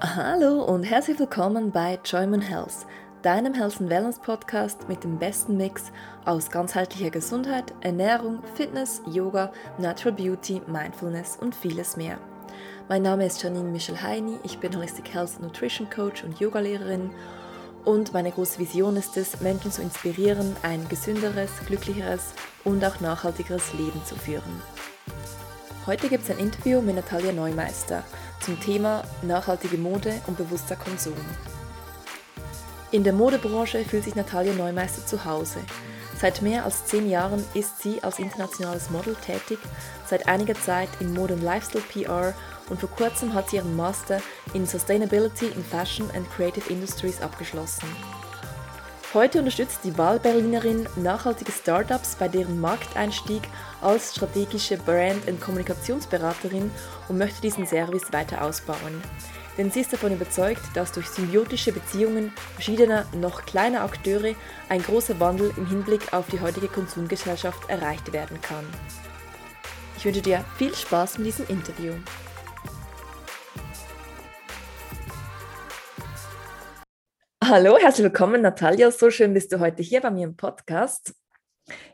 Hallo 0.00 0.62
und 0.62 0.84
herzlich 0.84 1.18
willkommen 1.18 1.72
bei 1.72 1.98
Joyman 2.04 2.40
Health, 2.40 2.86
deinem 3.22 3.52
Health 3.52 3.80
and 3.80 3.90
Wellness 3.90 4.20
Podcast 4.20 4.88
mit 4.88 5.02
dem 5.02 5.18
besten 5.18 5.56
Mix 5.56 5.90
aus 6.24 6.50
ganzheitlicher 6.50 7.10
Gesundheit, 7.10 7.74
Ernährung, 7.80 8.38
Fitness, 8.54 9.02
Yoga, 9.06 9.50
Natural 9.76 10.14
Beauty, 10.14 10.62
Mindfulness 10.68 11.36
und 11.40 11.52
vieles 11.52 11.96
mehr. 11.96 12.18
Mein 12.88 13.02
Name 13.02 13.26
ist 13.26 13.42
Janine 13.42 13.70
Michel 13.70 14.00
Heini, 14.00 14.38
ich 14.44 14.60
bin 14.60 14.76
Holistic 14.76 15.12
Health 15.12 15.40
Nutrition 15.40 15.90
Coach 15.90 16.22
und 16.22 16.38
Yogalehrerin 16.38 17.10
und 17.84 18.14
meine 18.14 18.30
große 18.30 18.60
Vision 18.60 18.96
ist 18.96 19.16
es, 19.16 19.40
Menschen 19.40 19.72
zu 19.72 19.82
inspirieren, 19.82 20.54
ein 20.62 20.88
gesünderes, 20.88 21.50
glücklicheres 21.66 22.34
und 22.62 22.84
auch 22.84 23.00
nachhaltigeres 23.00 23.72
Leben 23.72 24.00
zu 24.04 24.14
führen. 24.14 24.62
Heute 25.88 26.10
gibt 26.10 26.24
es 26.24 26.30
ein 26.30 26.36
Interview 26.38 26.82
mit 26.82 26.96
Natalia 26.96 27.32
Neumeister 27.32 28.04
zum 28.40 28.60
Thema 28.60 29.04
nachhaltige 29.22 29.78
Mode 29.78 30.20
und 30.26 30.36
bewusster 30.36 30.76
Konsum. 30.76 31.14
In 32.90 33.04
der 33.04 33.14
Modebranche 33.14 33.82
fühlt 33.86 34.04
sich 34.04 34.14
Natalia 34.14 34.52
Neumeister 34.52 35.06
zu 35.06 35.24
Hause. 35.24 35.60
Seit 36.20 36.42
mehr 36.42 36.66
als 36.66 36.84
zehn 36.84 37.08
Jahren 37.08 37.42
ist 37.54 37.80
sie 37.80 38.02
als 38.02 38.18
internationales 38.18 38.90
Model 38.90 39.14
tätig, 39.14 39.58
seit 40.04 40.28
einiger 40.28 40.60
Zeit 40.60 40.90
in 41.00 41.14
Mode- 41.14 41.32
und 41.32 41.42
Lifestyle 41.42 41.84
PR 41.90 42.34
und 42.68 42.78
vor 42.80 42.90
kurzem 42.90 43.32
hat 43.32 43.48
sie 43.48 43.56
ihren 43.56 43.74
Master 43.74 44.20
in 44.52 44.66
Sustainability 44.66 45.46
in 45.46 45.64
Fashion 45.64 46.10
and 46.14 46.30
Creative 46.30 46.70
Industries 46.70 47.22
abgeschlossen. 47.22 47.88
Heute 49.14 49.38
unterstützt 49.38 49.80
die 49.84 49.96
Wahlberlinerin 49.96 50.86
nachhaltige 50.96 51.50
Startups 51.50 52.14
bei 52.16 52.28
deren 52.28 52.60
Markteinstieg 52.60 53.40
als 53.80 54.14
strategische 54.14 54.76
Brand- 54.76 55.26
und 55.26 55.40
Kommunikationsberaterin 55.40 56.70
und 57.08 57.16
möchte 57.16 57.40
diesen 57.40 57.66
Service 57.66 58.12
weiter 58.12 58.42
ausbauen. 58.42 59.02
Denn 59.56 59.70
sie 59.70 59.80
ist 59.80 59.94
davon 59.94 60.12
überzeugt, 60.12 60.60
dass 60.74 60.92
durch 60.92 61.08
symbiotische 61.08 61.72
Beziehungen 61.72 62.34
verschiedener, 62.52 63.06
noch 63.14 63.46
kleiner 63.46 63.80
Akteure 63.80 64.34
ein 64.68 64.82
großer 64.82 65.18
Wandel 65.18 65.54
im 65.56 65.66
Hinblick 65.66 66.12
auf 66.12 66.26
die 66.26 66.40
heutige 66.40 66.68
Konsumgesellschaft 66.68 67.70
erreicht 67.70 68.12
werden 68.12 68.38
kann. 68.42 68.66
Ich 69.96 70.04
wünsche 70.04 70.20
dir 70.20 70.44
viel 70.58 70.74
Spaß 70.74 71.16
mit 71.16 71.28
diesem 71.28 71.46
Interview. 71.48 71.94
Hallo, 77.50 77.78
herzlich 77.78 78.04
willkommen, 78.04 78.42
Natalia. 78.42 78.90
So 78.90 79.10
schön 79.10 79.32
bist 79.32 79.50
du 79.50 79.58
heute 79.58 79.82
hier 79.82 80.02
bei 80.02 80.10
mir 80.10 80.24
im 80.24 80.36
Podcast. 80.36 81.14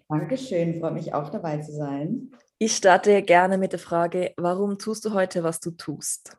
Dankeschön, 0.09 0.81
freue 0.81 0.91
mich 0.91 1.15
auch 1.15 1.31
dabei 1.31 1.59
zu 1.59 1.71
sein. 1.71 2.33
Ich 2.59 2.75
starte 2.75 3.23
gerne 3.23 3.57
mit 3.57 3.71
der 3.71 3.79
Frage, 3.79 4.33
warum 4.37 4.79
tust 4.79 5.05
du 5.05 5.13
heute, 5.15 5.45
was 5.45 5.61
du 5.61 5.71
tust? 5.71 6.37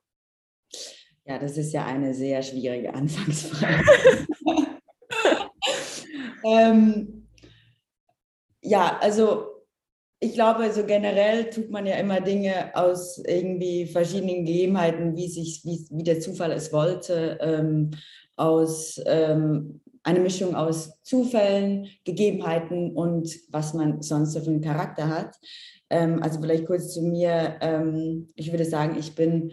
Ja, 1.23 1.39
das 1.39 1.55
ist 1.55 1.71
ja 1.71 1.85
eine 1.85 2.13
sehr 2.13 2.41
schwierige 2.41 2.93
Anfangsfrage. 2.93 3.85
ähm, 6.43 7.29
ja, 8.59 8.97
also 8.99 9.45
ich 10.19 10.33
glaube, 10.33 10.69
so 10.73 10.85
generell 10.85 11.49
tut 11.51 11.69
man 11.69 11.85
ja 11.85 11.95
immer 11.95 12.19
Dinge 12.19 12.75
aus 12.75 13.23
irgendwie 13.25 13.85
verschiedenen 13.85 14.43
Gegebenheiten, 14.43 15.15
wie, 15.15 15.29
sich, 15.29 15.61
wie, 15.63 15.87
wie 15.89 16.03
der 16.03 16.19
Zufall 16.19 16.51
es 16.51 16.73
wollte. 16.73 17.37
Ähm, 17.39 17.91
aus 18.35 19.01
ähm, 19.05 19.81
eine 20.03 20.19
Mischung 20.19 20.55
aus 20.55 21.01
Zufällen, 21.01 21.87
Gegebenheiten 22.03 22.95
und 22.95 23.27
was 23.49 23.73
man 23.73 24.01
sonst 24.01 24.33
so 24.33 24.39
für 24.39 24.51
einen 24.51 24.61
Charakter 24.61 25.09
hat. 25.09 25.35
Ähm, 25.89 26.21
also 26.21 26.39
vielleicht 26.39 26.67
kurz 26.67 26.93
zu 26.93 27.01
mir. 27.01 27.57
Ähm, 27.61 28.29
ich 28.35 28.51
würde 28.51 28.65
sagen, 28.65 28.97
ich 28.99 29.15
bin 29.15 29.51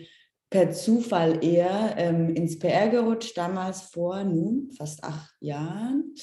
per 0.51 0.71
Zufall 0.71 1.43
eher 1.43 1.95
ähm, 1.97 2.29
ins 2.35 2.59
PR 2.59 2.91
gerutscht, 2.91 3.37
damals 3.37 3.81
vor 3.83 4.23
nun 4.25 4.71
fast 4.77 5.03
acht 5.03 5.35
Jahren. 5.41 6.15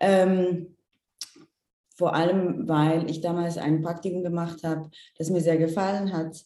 Ähm, 0.00 0.76
vor 1.96 2.14
allem, 2.14 2.68
weil 2.68 3.08
ich 3.08 3.20
damals 3.20 3.58
ein 3.58 3.82
Praktikum 3.82 4.24
gemacht 4.24 4.64
habe, 4.64 4.90
das 5.16 5.30
mir 5.30 5.40
sehr 5.40 5.58
gefallen 5.58 6.12
hat 6.12 6.36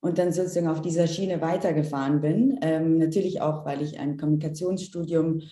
und 0.00 0.18
dann 0.18 0.32
sozusagen 0.32 0.68
auf 0.68 0.80
dieser 0.80 1.06
Schiene 1.06 1.40
weitergefahren 1.40 2.20
bin. 2.20 2.58
Ähm, 2.62 2.98
natürlich 2.98 3.40
auch, 3.40 3.64
weil 3.64 3.82
ich 3.82 3.98
ein 3.98 4.16
Kommunikationsstudium 4.16 5.42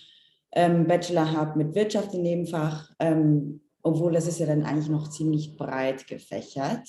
ähm, 0.52 0.86
Bachelor 0.86 1.32
habe 1.32 1.58
mit 1.58 1.74
Wirtschaft 1.74 2.14
im 2.14 2.22
Nebenfach, 2.22 2.90
ähm, 2.98 3.60
obwohl 3.82 4.12
das 4.12 4.26
ist 4.26 4.40
ja 4.40 4.46
dann 4.46 4.64
eigentlich 4.64 4.88
noch 4.88 5.08
ziemlich 5.08 5.56
breit 5.56 6.06
gefächert. 6.06 6.88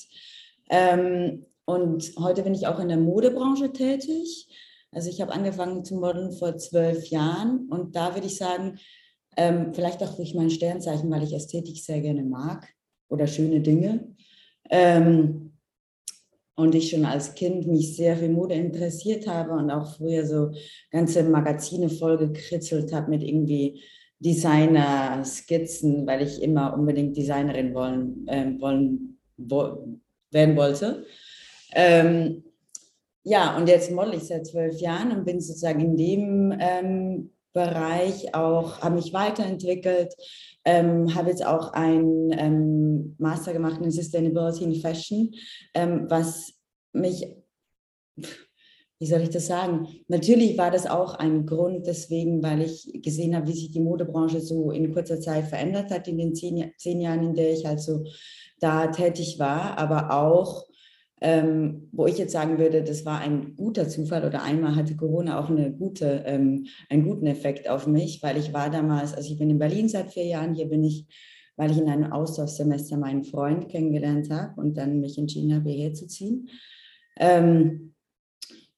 Ähm, 0.69 1.45
und 1.65 2.13
heute 2.17 2.43
bin 2.43 2.55
ich 2.55 2.67
auch 2.67 2.79
in 2.79 2.87
der 2.87 2.97
Modebranche 2.97 3.71
tätig. 3.71 4.47
Also 4.91 5.09
ich 5.09 5.21
habe 5.21 5.33
angefangen 5.33 5.85
zu 5.85 5.95
modeln 5.95 6.31
vor 6.31 6.57
zwölf 6.57 7.07
Jahren 7.09 7.67
und 7.69 7.95
da 7.95 8.15
würde 8.15 8.27
ich 8.27 8.37
sagen, 8.37 8.79
ähm, 9.37 9.73
vielleicht 9.73 10.01
auch 10.01 10.15
durch 10.15 10.33
mein 10.33 10.49
Sternzeichen, 10.49 11.11
weil 11.11 11.23
ich 11.23 11.33
Ästhetik 11.33 11.77
sehr 11.77 12.01
gerne 12.01 12.23
mag 12.23 12.67
oder 13.07 13.27
schöne 13.27 13.61
Dinge. 13.61 14.15
Ähm, 14.69 15.48
und 16.59 16.75
ich 16.75 16.89
schon 16.89 17.05
als 17.05 17.33
Kind 17.35 17.67
mich 17.67 17.95
sehr 17.95 18.17
für 18.17 18.29
Mode 18.29 18.53
interessiert 18.53 19.27
habe 19.27 19.51
und 19.51 19.71
auch 19.71 19.95
früher 19.95 20.25
so 20.25 20.51
ganze 20.91 21.23
Magazine 21.23 21.89
vollgekritzelt 21.89 22.93
habe 22.93 23.09
mit 23.09 23.23
irgendwie 23.23 23.81
Designer-Skizzen, 24.19 26.05
weil 26.05 26.21
ich 26.21 26.41
immer 26.41 26.73
unbedingt 26.73 27.15
Designerin 27.15 27.73
wollen, 27.73 28.27
äh, 28.27 28.59
wollen 28.59 29.17
wo, 29.37 29.87
werden 30.31 30.55
wollte. 30.57 31.05
Ähm, 31.73 32.43
ja, 33.23 33.55
und 33.57 33.69
jetzt 33.69 33.91
model 33.91 34.15
ich 34.15 34.23
seit 34.23 34.45
zwölf 34.45 34.79
Jahren 34.79 35.11
und 35.11 35.25
bin 35.25 35.39
sozusagen 35.39 35.79
in 35.79 35.97
dem 35.97 36.57
ähm, 36.59 37.31
Bereich 37.53 38.35
auch, 38.35 38.81
habe 38.81 38.95
mich 38.95 39.11
weiterentwickelt, 39.13 40.13
ähm, 40.65 41.15
habe 41.15 41.29
jetzt 41.29 41.45
auch 41.45 41.73
ein 41.73 42.31
ähm, 42.31 43.15
Master 43.17 43.53
gemacht 43.53 43.81
in 43.81 43.91
Sustainability 43.91 44.63
in 44.63 44.75
Fashion, 44.75 45.31
ähm, 45.73 46.05
was 46.09 46.53
mich, 46.93 47.25
wie 48.99 49.05
soll 49.05 49.21
ich 49.21 49.29
das 49.29 49.47
sagen? 49.47 49.87
Natürlich 50.07 50.57
war 50.57 50.69
das 50.71 50.85
auch 50.85 51.15
ein 51.15 51.45
Grund 51.45 51.87
deswegen, 51.87 52.43
weil 52.43 52.61
ich 52.61 52.91
gesehen 53.01 53.35
habe, 53.35 53.47
wie 53.47 53.53
sich 53.53 53.71
die 53.71 53.79
Modebranche 53.79 54.41
so 54.41 54.71
in 54.71 54.93
kurzer 54.93 55.19
Zeit 55.19 55.45
verändert 55.45 55.89
hat 55.89 56.07
in 56.07 56.17
den 56.17 56.35
zehn, 56.35 56.71
zehn 56.77 57.01
Jahren, 57.01 57.23
in 57.23 57.33
der 57.33 57.51
ich 57.51 57.67
also 57.67 58.03
da 58.59 58.87
tätig 58.87 59.39
war, 59.39 59.77
aber 59.77 60.11
auch 60.11 60.68
ähm, 61.21 61.89
wo 61.91 62.07
ich 62.07 62.17
jetzt 62.17 62.31
sagen 62.31 62.57
würde, 62.57 62.83
das 62.83 63.05
war 63.05 63.19
ein 63.19 63.55
guter 63.55 63.87
Zufall 63.87 64.25
oder 64.25 64.43
einmal 64.43 64.75
hatte 64.75 64.95
Corona 64.95 65.39
auch 65.39 65.49
eine 65.49 65.71
gute, 65.71 66.23
ähm, 66.25 66.67
einen 66.89 67.03
guten 67.03 67.27
Effekt 67.27 67.69
auf 67.69 67.87
mich, 67.87 68.23
weil 68.23 68.37
ich 68.37 68.53
war 68.53 68.69
damals, 68.69 69.13
also 69.13 69.31
ich 69.31 69.37
bin 69.37 69.49
in 69.49 69.59
Berlin 69.59 69.89
seit 69.89 70.11
vier 70.11 70.25
Jahren, 70.25 70.53
hier 70.53 70.67
bin 70.67 70.83
ich, 70.83 71.05
weil 71.57 71.71
ich 71.71 71.77
in 71.77 71.89
einem 71.89 72.11
Austauschsemester 72.11 72.97
meinen 72.97 73.23
Freund 73.23 73.67
kennengelernt 73.69 74.29
habe 74.29 74.59
und 74.61 74.77
dann 74.77 75.01
mich 75.01 75.17
entschieden 75.17 75.53
habe, 75.53 75.69
hierher 75.69 75.93
zu 75.93 76.07
ziehen. 76.07 76.49
Ähm, 77.17 77.93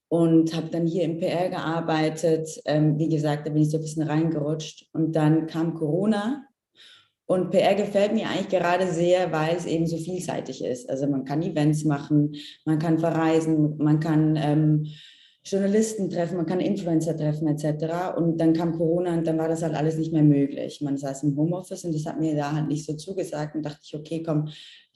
und 0.08 0.54
habe 0.54 0.68
dann 0.68 0.86
hier 0.86 1.04
im 1.04 1.16
PR 1.16 1.48
gearbeitet. 1.48 2.60
Ähm, 2.66 2.98
wie 2.98 3.08
gesagt, 3.08 3.46
da 3.46 3.50
bin 3.50 3.62
ich 3.62 3.70
so 3.70 3.78
ein 3.78 3.82
bisschen 3.82 4.02
reingerutscht. 4.02 4.90
Und 4.92 5.16
dann 5.16 5.46
kam 5.46 5.72
Corona 5.72 6.44
und 7.26 7.50
PR 7.50 7.74
gefällt 7.74 8.12
mir 8.12 8.28
eigentlich 8.28 8.48
gerade 8.48 8.92
sehr, 8.92 9.32
weil 9.32 9.56
es 9.56 9.66
eben 9.66 9.86
so 9.86 9.96
vielseitig 9.96 10.64
ist. 10.64 10.90
Also 10.90 11.06
man 11.06 11.24
kann 11.24 11.42
Events 11.42 11.84
machen, 11.84 12.34
man 12.64 12.78
kann 12.78 12.98
verreisen, 12.98 13.76
man 13.78 14.00
kann 14.00 14.36
ähm, 14.36 14.86
Journalisten 15.44 16.08
treffen, 16.08 16.36
man 16.36 16.46
kann 16.46 16.60
Influencer 16.60 17.16
treffen 17.16 17.48
etc. 17.48 18.16
Und 18.16 18.38
dann 18.40 18.52
kam 18.52 18.76
Corona 18.76 19.14
und 19.14 19.26
dann 19.26 19.38
war 19.38 19.48
das 19.48 19.62
halt 19.62 19.74
alles 19.74 19.96
nicht 19.96 20.12
mehr 20.12 20.22
möglich. 20.22 20.80
Man 20.82 20.96
saß 20.96 21.24
im 21.24 21.36
Homeoffice 21.36 21.84
und 21.84 21.94
das 21.94 22.06
hat 22.06 22.20
mir 22.20 22.36
da 22.36 22.52
halt 22.52 22.68
nicht 22.68 22.86
so 22.86 22.94
zugesagt 22.94 23.54
und 23.56 23.62
dachte 23.62 23.80
ich, 23.82 23.94
okay, 23.94 24.22
komm, 24.22 24.48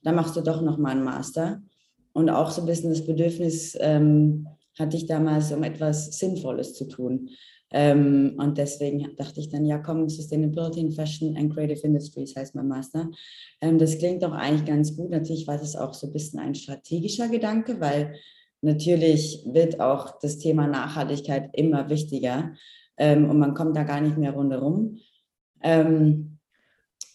dann 0.02 0.14
machst 0.14 0.36
du 0.36 0.40
doch 0.40 0.62
noch 0.62 0.78
mal 0.78 0.90
einen 0.90 1.04
Master. 1.04 1.62
Und 2.12 2.30
auch 2.30 2.50
so 2.50 2.62
ein 2.62 2.66
bisschen 2.66 2.90
das 2.90 3.04
Bedürfnis 3.04 3.76
ähm, 3.80 4.46
hatte 4.78 4.96
ich 4.96 5.06
damals, 5.06 5.52
um 5.52 5.62
etwas 5.62 6.18
Sinnvolles 6.18 6.74
zu 6.74 6.86
tun. 6.86 7.28
Ähm, 7.78 8.36
und 8.38 8.56
deswegen 8.56 9.14
dachte 9.16 9.38
ich 9.38 9.50
dann, 9.50 9.66
ja 9.66 9.76
komm, 9.76 10.08
Sustainability 10.08 10.80
in 10.80 10.92
Fashion 10.92 11.36
and 11.36 11.52
Creative 11.52 11.86
Industries 11.86 12.34
heißt 12.34 12.54
mein 12.54 12.68
Master. 12.68 13.10
Ähm, 13.60 13.78
das 13.78 13.98
klingt 13.98 14.22
doch 14.22 14.32
eigentlich 14.32 14.64
ganz 14.64 14.96
gut. 14.96 15.10
Natürlich 15.10 15.46
war 15.46 15.58
das 15.58 15.76
auch 15.76 15.92
so 15.92 16.06
ein 16.06 16.12
bisschen 16.14 16.40
ein 16.40 16.54
strategischer 16.54 17.28
Gedanke, 17.28 17.78
weil 17.78 18.14
natürlich 18.62 19.42
wird 19.44 19.78
auch 19.78 20.18
das 20.20 20.38
Thema 20.38 20.66
Nachhaltigkeit 20.66 21.50
immer 21.52 21.90
wichtiger 21.90 22.54
ähm, 22.96 23.28
und 23.28 23.38
man 23.38 23.52
kommt 23.52 23.76
da 23.76 23.82
gar 23.82 24.00
nicht 24.00 24.16
mehr 24.16 24.32
rundherum. 24.32 24.98
Ähm, 25.62 26.38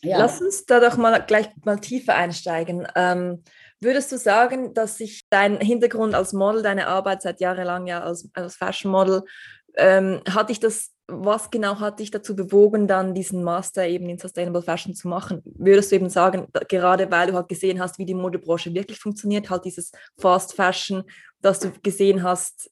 ja. 0.03 0.19
Lass 0.19 0.41
uns 0.41 0.65
da 0.67 0.79
doch 0.79 0.97
mal 0.97 1.17
gleich 1.25 1.49
mal 1.65 1.79
tiefer 1.79 2.13
einsteigen. 2.13 2.87
Ähm, 2.95 3.43
würdest 3.79 4.11
du 4.11 4.17
sagen, 4.19 4.75
dass 4.75 4.97
sich 4.97 5.27
dein 5.29 5.59
Hintergrund 5.59 6.13
als 6.13 6.33
Model, 6.33 6.61
deine 6.61 6.87
Arbeit 6.87 7.23
seit 7.23 7.39
jahrelang 7.39 7.87
ja 7.87 8.01
als, 8.01 8.29
als 8.33 8.55
Fashion 8.55 8.91
Model 8.91 9.23
ähm, 9.77 10.21
hat 10.29 10.49
dich 10.49 10.59
das, 10.59 10.91
was 11.07 11.49
genau 11.49 11.79
hat 11.79 11.99
dich 11.99 12.11
dazu 12.11 12.35
bewogen, 12.35 12.87
dann 12.87 13.13
diesen 13.13 13.43
Master 13.43 13.85
eben 13.85 14.09
in 14.09 14.17
Sustainable 14.17 14.61
Fashion 14.61 14.93
zu 14.93 15.07
machen? 15.07 15.41
Würdest 15.45 15.91
du 15.91 15.95
eben 15.95 16.09
sagen, 16.09 16.47
gerade 16.69 17.09
weil 17.11 17.27
du 17.27 17.33
halt 17.33 17.49
gesehen 17.49 17.79
hast, 17.79 17.97
wie 17.99 18.05
die 18.05 18.13
Modebranche 18.13 18.73
wirklich 18.73 18.99
funktioniert, 18.99 19.49
halt 19.49 19.65
dieses 19.65 19.91
Fast 20.17 20.53
Fashion, 20.53 21.03
dass 21.41 21.59
du 21.59 21.71
gesehen 21.83 22.23
hast, 22.23 22.71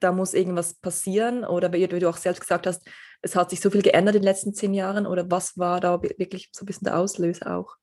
da 0.00 0.12
muss 0.12 0.34
irgendwas 0.34 0.74
passieren? 0.74 1.44
Oder 1.44 1.72
wie 1.72 1.86
du 1.86 2.08
auch 2.08 2.16
selbst 2.16 2.40
gesagt 2.40 2.66
hast, 2.66 2.86
es 3.22 3.34
hat 3.34 3.50
sich 3.50 3.60
so 3.60 3.70
viel 3.70 3.82
geändert 3.82 4.14
in 4.14 4.22
den 4.22 4.28
letzten 4.28 4.54
zehn 4.54 4.74
Jahren? 4.74 5.06
Oder 5.06 5.30
was 5.30 5.58
war 5.58 5.80
da 5.80 6.00
wirklich 6.02 6.50
so 6.52 6.64
ein 6.64 6.66
bisschen 6.66 6.84
der 6.84 6.98
Auslöser 6.98 7.56
auch? 7.56 7.76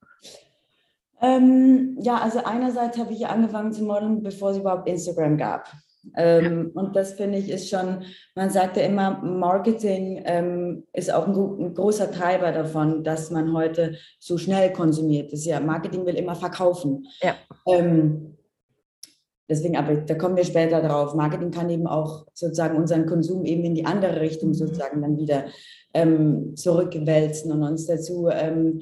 Ähm, 1.21 1.97
ja, 2.01 2.17
also 2.17 2.44
einerseits 2.44 2.97
habe 2.97 3.13
ich 3.13 3.25
angefangen 3.25 3.71
zu 3.71 3.83
modeln, 3.83 4.23
bevor 4.23 4.51
es 4.51 4.57
überhaupt 4.57 4.89
Instagram 4.89 5.38
gab. 5.38 5.71
Ähm, 6.15 6.71
ja. 6.73 6.81
Und 6.81 6.95
das 6.95 7.13
finde 7.13 7.38
ich 7.38 7.50
ist 7.50 7.69
schon, 7.69 8.03
man 8.35 8.50
sagt 8.50 8.77
ja 8.77 8.83
immer, 8.83 9.21
Marketing 9.21 10.21
ähm, 10.25 10.83
ist 10.94 11.13
auch 11.13 11.27
ein, 11.27 11.33
ein, 11.33 11.73
großer 11.73 12.11
Treiber 12.11 12.51
davon, 12.51 13.03
dass 13.03 13.31
man 13.31 13.53
heute 13.53 13.95
so 14.19 14.38
schnell 14.38 14.73
konsumiert. 14.73 15.31
Das 15.31 15.39
ist 15.39 15.45
ja, 15.45 15.59
Marketing 15.59 16.05
will 16.05 16.15
immer 16.15 16.35
verkaufen. 16.35 17.07
Ja. 17.21 17.35
Ähm, 17.67 18.38
deswegen, 19.50 19.77
aber 19.77 19.95
da 19.95 20.15
kommen 20.15 20.35
wir 20.35 20.45
später 20.45 20.81
drauf. 20.81 21.15
Marketing 21.15 21.51
kann 21.51 21.69
eben 21.69 21.88
auch 21.88 22.25
sozusagen 22.33 22.77
unseren 22.77 23.05
Konsum 23.05 23.45
eben 23.45 23.63
in 23.63 23.75
die 23.75 23.85
andere 23.85 24.19
Richtung 24.19 24.50
mhm. 24.50 24.55
sozusagen 24.55 25.01
dann 25.01 25.17
wieder 25.17 25.45
ähm, 25.94 26.55
zurückwälzen 26.55 27.51
und 27.51 27.63
uns 27.63 27.85
dazu 27.85 28.27
ähm, 28.29 28.81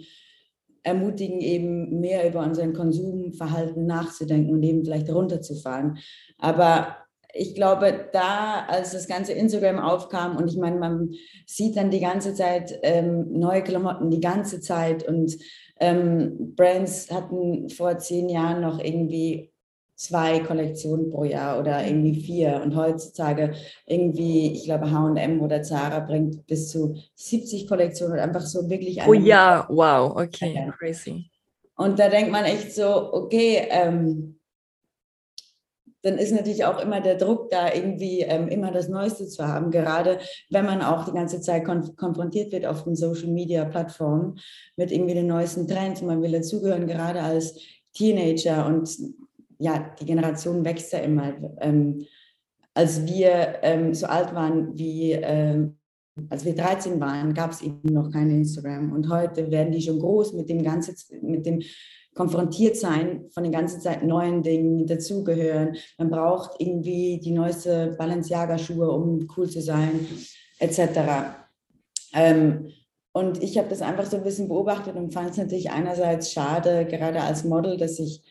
ermutigen, 0.84 1.40
eben 1.42 2.00
mehr 2.00 2.28
über 2.28 2.40
unseren 2.44 2.74
Konsumverhalten 2.74 3.86
nachzudenken 3.86 4.52
und 4.52 4.64
eben 4.64 4.84
vielleicht 4.84 5.12
runterzufahren. 5.12 6.00
Aber 6.40 6.96
ich 7.34 7.56
glaube, 7.56 8.10
da, 8.12 8.66
als 8.68 8.92
das 8.92 9.08
ganze 9.08 9.34
Instagram 9.34 9.80
aufkam 9.80 10.38
und 10.38 10.50
ich 10.50 10.58
meine, 10.58 10.78
man 10.78 11.12
sieht 11.46 11.78
dann 11.78 11.92
die 11.92 12.00
ganze 12.00 12.34
Zeit 12.34 12.80
ähm, 12.84 13.32
neue 13.32 13.64
Klamotten, 13.64 14.10
die 14.10 14.20
ganze 14.20 14.60
Zeit 14.62 15.08
und 15.08 15.38
ähm, 15.80 16.54
Brands 16.56 17.12
hatten 17.12 17.70
vor 17.70 17.98
zehn 17.98 18.30
Jahren 18.30 18.62
noch 18.62 18.80
irgendwie 18.80 19.52
zwei 19.96 20.40
Kollektionen 20.40 21.12
pro 21.12 21.26
Jahr 21.26 21.60
oder 21.60 21.86
irgendwie 21.86 22.20
vier 22.20 22.62
und 22.64 22.76
heutzutage 22.76 23.54
irgendwie, 23.86 24.52
ich 24.54 24.64
glaube, 24.64 24.90
H&M 24.90 25.42
oder 25.42 25.62
Zara 25.62 26.00
bringt 26.00 26.48
bis 26.48 26.70
zu 26.70 26.96
70 27.16 27.68
Kollektionen 27.68 28.14
und 28.14 28.20
einfach 28.20 28.42
so 28.42 28.68
wirklich. 28.68 29.00
Oh 29.08 29.14
ja, 29.14 29.68
wow, 29.70 30.16
okay, 30.16 30.56
ja. 30.56 30.72
crazy. 30.72 31.30
Und 31.76 32.00
da 32.00 32.10
denkt 32.10 32.32
man 32.32 32.46
echt 32.46 32.74
so, 32.74 33.14
okay, 33.14 33.68
ähm, 33.70 34.40
dann 36.04 36.18
ist 36.18 36.32
natürlich 36.32 36.66
auch 36.66 36.82
immer 36.82 37.00
der 37.02 37.16
Druck 37.16 37.50
da, 37.50 37.74
irgendwie 37.74 38.22
ähm, 38.22 38.48
immer 38.48 38.72
das 38.72 38.90
Neueste 38.90 39.28
zu 39.28 39.48
haben, 39.48 39.72
gerade 39.72 40.20
wenn 40.50 40.66
man 40.66 40.82
auch 40.82 41.06
die 41.06 41.12
ganze 41.12 41.42
Zeit 41.42 41.66
konf 41.66 41.96
konfrontiert 41.96 42.52
wird 42.52 42.66
auf 42.66 42.84
den 42.84 42.96
Social-Media-Plattformen 42.96 44.40
mit 44.78 44.92
irgendwie 44.92 45.14
den 45.14 45.28
neuesten 45.28 45.68
Trends. 45.68 46.02
Man 46.02 46.22
will 46.22 46.32
dazugehören, 46.32 46.88
gerade 46.88 47.22
als 47.22 47.60
Teenager 47.94 48.66
und 48.66 48.90
ja, 49.60 49.94
die 50.00 50.06
Generation 50.06 50.66
wächst 50.66 50.92
ja 50.92 51.00
immer. 51.00 51.34
Ähm, 51.60 52.06
als 52.74 53.06
wir 53.06 53.60
ähm, 53.62 53.94
so 53.94 54.08
alt 54.08 54.34
waren 54.34 54.78
wie, 54.78 55.12
ähm, 55.12 55.78
als 56.30 56.46
wir 56.46 56.56
13 56.56 57.00
waren, 57.00 57.34
gab 57.34 57.52
es 57.52 57.62
eben 57.62 57.94
noch 57.94 58.12
kein 58.12 58.30
Instagram 58.32 58.92
und 58.92 59.10
heute 59.10 59.52
werden 59.52 59.72
die 59.72 59.82
schon 59.82 60.00
groß 60.00 60.34
mit 60.34 60.50
dem 60.50 60.64
ganzen, 60.64 60.96
mit 61.22 61.46
dem 61.46 61.62
konfrontiert 62.16 62.78
sein 62.78 63.26
von 63.32 63.44
den 63.44 63.52
ganzen 63.52 63.82
Zeit 63.82 64.04
neuen 64.04 64.44
Dingen, 64.44 64.86
dazugehören. 64.86 65.78
Man 65.98 66.10
braucht 66.10 66.60
irgendwie 66.60 67.20
die 67.20 67.32
neueste 67.32 67.96
Balenciaga-Schuhe, 67.98 68.90
um 68.90 69.28
cool 69.38 69.50
zu 69.50 69.62
sein, 69.62 70.08
etc. 70.60 70.80
Ähm, 72.14 72.72
und 73.14 73.42
ich 73.42 73.58
habe 73.58 73.70
das 73.70 73.82
einfach 73.82 74.06
so 74.06 74.18
ein 74.18 74.24
bisschen 74.24 74.48
beobachtet 74.48 74.96
und 74.96 75.14
fand 75.14 75.32
es 75.32 75.38
natürlich 75.38 75.72
einerseits 75.72 76.32
schade, 76.32 76.86
gerade 76.86 77.22
als 77.22 77.44
Model, 77.44 77.78
dass 77.78 78.00
ich 78.00 78.22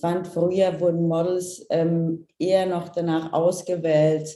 fand, 0.00 0.26
früher 0.26 0.80
wurden 0.80 1.06
Models 1.06 1.66
ähm, 1.70 2.26
eher 2.38 2.66
noch 2.66 2.88
danach 2.88 3.32
ausgewählt, 3.32 4.28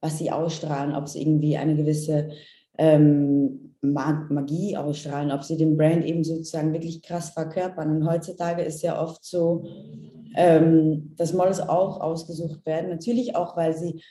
was 0.00 0.18
sie 0.18 0.30
ausstrahlen, 0.30 0.94
ob 0.94 1.08
sie 1.08 1.22
irgendwie 1.22 1.56
eine 1.56 1.76
gewisse 1.76 2.30
ähm, 2.78 3.73
Magie 3.92 4.76
ausstrahlen, 4.76 5.30
ob 5.30 5.44
sie 5.44 5.56
den 5.56 5.76
Brand 5.76 6.04
eben 6.04 6.24
sozusagen 6.24 6.72
wirklich 6.72 7.02
krass 7.02 7.30
verkörpern. 7.30 7.96
Und 7.96 8.08
heutzutage 8.08 8.62
ist 8.62 8.82
ja 8.82 9.00
oft 9.00 9.24
so, 9.24 9.64
ähm, 10.36 11.14
dass 11.16 11.32
Models 11.32 11.60
auch 11.60 12.00
ausgesucht 12.00 12.64
werden. 12.66 12.90
Natürlich 12.90 13.36
auch, 13.36 13.56
weil 13.56 13.74
sie, 13.76 14.02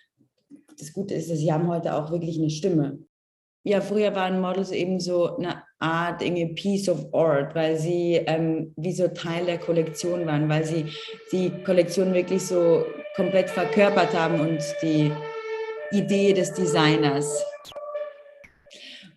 das 0.77 0.93
Gute 0.93 1.13
ist, 1.13 1.29
dass 1.29 1.37
sie 1.37 1.51
haben 1.51 1.67
heute 1.67 1.95
auch 1.95 2.11
wirklich 2.11 2.37
eine 2.37 2.49
Stimme. 2.49 2.99
Ja, 3.65 3.79
früher 3.79 4.13
waren 4.13 4.41
Models 4.41 4.71
eben 4.71 4.99
so 4.99 5.37
eine 5.37 5.63
Art, 5.79 6.21
irgendwie 6.21 6.53
Piece 6.53 6.89
of 6.89 7.13
Art, 7.13 7.55
weil 7.55 7.77
sie 7.77 8.15
ähm, 8.25 8.73
wie 8.75 8.91
so 8.91 9.07
Teil 9.07 9.45
der 9.45 9.57
Kollektion 9.57 10.25
waren, 10.25 10.49
weil 10.49 10.65
sie 10.65 10.85
die 11.31 11.49
Kollektion 11.63 12.13
wirklich 12.13 12.45
so 12.45 12.83
komplett 13.15 13.49
verkörpert 13.49 14.13
haben 14.13 14.41
und 14.41 14.59
die 14.81 15.11
Idee 15.91 16.33
des 16.33 16.51
Designers. 16.53 17.45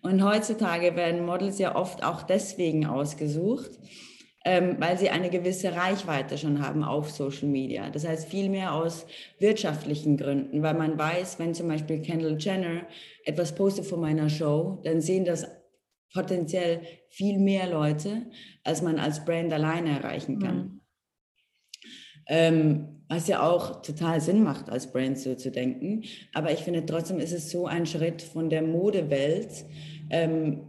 Und 0.01 0.23
heutzutage 0.23 0.95
werden 0.95 1.25
Models 1.25 1.59
ja 1.59 1.75
oft 1.75 2.03
auch 2.03 2.23
deswegen 2.23 2.85
ausgesucht, 2.85 3.71
ähm, 4.45 4.77
weil 4.79 4.97
sie 4.97 5.09
eine 5.09 5.29
gewisse 5.29 5.75
Reichweite 5.75 6.37
schon 6.37 6.65
haben 6.65 6.83
auf 6.83 7.09
Social 7.11 7.47
Media. 7.47 7.89
Das 7.89 8.07
heißt 8.07 8.29
vielmehr 8.29 8.73
aus 8.73 9.05
wirtschaftlichen 9.39 10.17
Gründen, 10.17 10.61
weil 10.63 10.75
man 10.75 10.97
weiß, 10.97 11.39
wenn 11.39 11.53
zum 11.53 11.67
Beispiel 11.67 12.01
Kendall 12.01 12.37
Jenner 12.39 12.87
etwas 13.25 13.55
postet 13.55 13.85
von 13.85 13.99
meiner 13.99 14.29
Show, 14.29 14.79
dann 14.83 15.01
sehen 15.01 15.25
das 15.25 15.47
potenziell 16.13 16.81
viel 17.09 17.39
mehr 17.39 17.67
Leute, 17.69 18.27
als 18.63 18.81
man 18.81 18.99
als 18.99 19.25
Brand 19.25 19.51
alleine 19.51 19.89
erreichen 19.89 20.39
kann. 20.39 20.57
Mhm. 20.57 20.81
Ähm, 22.27 22.96
was 23.09 23.27
ja 23.27 23.41
auch 23.41 23.81
total 23.81 24.19
Sinn 24.21 24.43
macht, 24.43 24.69
als 24.69 24.91
Brand 24.91 25.17
so 25.17 25.35
zu 25.35 25.51
denken. 25.51 26.03
Aber 26.33 26.51
ich 26.51 26.59
finde 26.59 26.85
trotzdem 26.85 27.19
ist 27.19 27.33
es 27.33 27.49
so 27.49 27.65
ein 27.65 27.85
Schritt 27.85 28.21
von 28.21 28.49
der 28.49 28.61
Modewelt 28.61 29.65
ähm, 30.09 30.61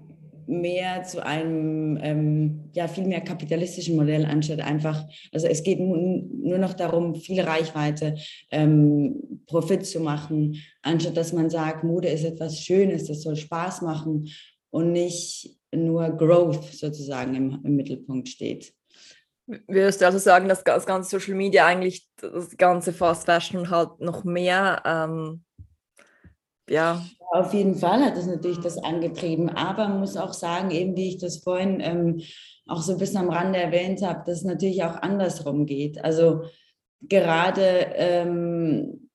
mehr 0.49 1.03
zu 1.05 1.25
einem 1.25 1.99
ähm, 2.03 2.71
ja 2.73 2.89
viel 2.89 3.05
mehr 3.05 3.21
kapitalistischen 3.21 3.97
Modell 3.97 4.25
anstatt 4.25 4.61
einfach, 4.61 5.07
also 5.31 5.47
es 5.47 5.63
geht 5.63 5.79
nur 5.79 6.59
noch 6.59 6.73
darum, 6.73 7.15
viel 7.15 7.41
Reichweite, 7.41 8.17
ähm, 8.51 9.43
Profit 9.47 9.85
zu 9.85 10.01
machen, 10.01 10.57
anstatt 10.83 11.17
dass 11.19 11.35
man 11.35 11.51
sagt, 11.51 11.85
Mode 11.85 12.09
ist 12.09 12.25
etwas 12.25 12.61
Schönes, 12.61 13.05
das 13.05 13.23
soll 13.23 13.37
Spaß 13.37 13.83
machen 13.83 14.29
und 14.71 14.93
nicht 14.93 15.59
nur 15.71 16.09
Growth 16.11 16.65
sozusagen 16.73 17.35
im, 17.35 17.61
im 17.65 17.77
Mittelpunkt 17.77 18.29
steht. 18.29 18.73
Würdest 19.67 20.01
du 20.01 20.07
also 20.07 20.19
sagen, 20.19 20.49
dass 20.49 20.63
das 20.63 20.87
ganze 20.87 21.09
Social 21.09 21.35
Media 21.35 21.67
eigentlich 21.67 22.07
das 22.21 22.57
ganze 22.57 22.93
Fast 22.93 23.25
Fashion 23.25 23.71
halt 23.71 23.99
noch 24.01 24.25
mehr 24.25 24.83
ähm, 24.85 25.43
ja. 26.69 27.03
Auf 27.31 27.53
jeden 27.53 27.75
Fall 27.75 28.05
hat 28.05 28.17
es 28.17 28.27
natürlich 28.27 28.61
das 28.61 28.79
angetrieben, 28.79 29.51
aber 29.51 29.89
man 29.89 30.01
muss 30.01 30.17
auch 30.17 30.33
sagen, 30.33 30.71
eben 30.71 30.97
wie 30.97 31.09
ich 31.09 31.19
das 31.19 31.39
vorhin 31.39 31.81
ähm, 31.81 32.21
auch 32.67 32.83
so 32.83 32.93
ein 32.93 32.99
bisschen 32.99 33.19
am 33.19 33.31
Rande 33.31 33.59
erwähnt 33.59 34.03
habe, 34.03 34.23
dass 34.27 34.39
es 34.39 34.45
natürlich 34.45 34.83
auch 34.85 34.97
andersrum 34.97 35.67
geht. 35.67 36.03
Also 36.03 36.45
gerade 37.03 37.63
ähm, 37.95 39.08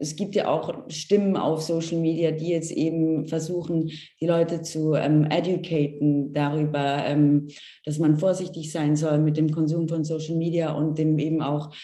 es 0.00 0.16
gibt 0.16 0.34
ja 0.34 0.48
auch 0.48 0.88
Stimmen 0.88 1.36
auf 1.36 1.62
Social 1.62 1.98
Media, 1.98 2.30
die 2.30 2.48
jetzt 2.48 2.70
eben 2.70 3.26
versuchen, 3.26 3.90
die 4.20 4.26
Leute 4.26 4.62
zu 4.62 4.94
ähm, 4.94 5.24
educaten 5.24 6.32
darüber, 6.32 7.04
ähm, 7.04 7.48
dass 7.84 7.98
man 7.98 8.16
vorsichtig 8.16 8.72
sein 8.72 8.96
soll 8.96 9.18
mit 9.18 9.36
dem 9.36 9.50
Konsum 9.52 9.88
von 9.88 10.04
Social 10.04 10.36
Media 10.36 10.72
und 10.72 10.98
dem 10.98 11.18
eben 11.18 11.42
auch, 11.42 11.74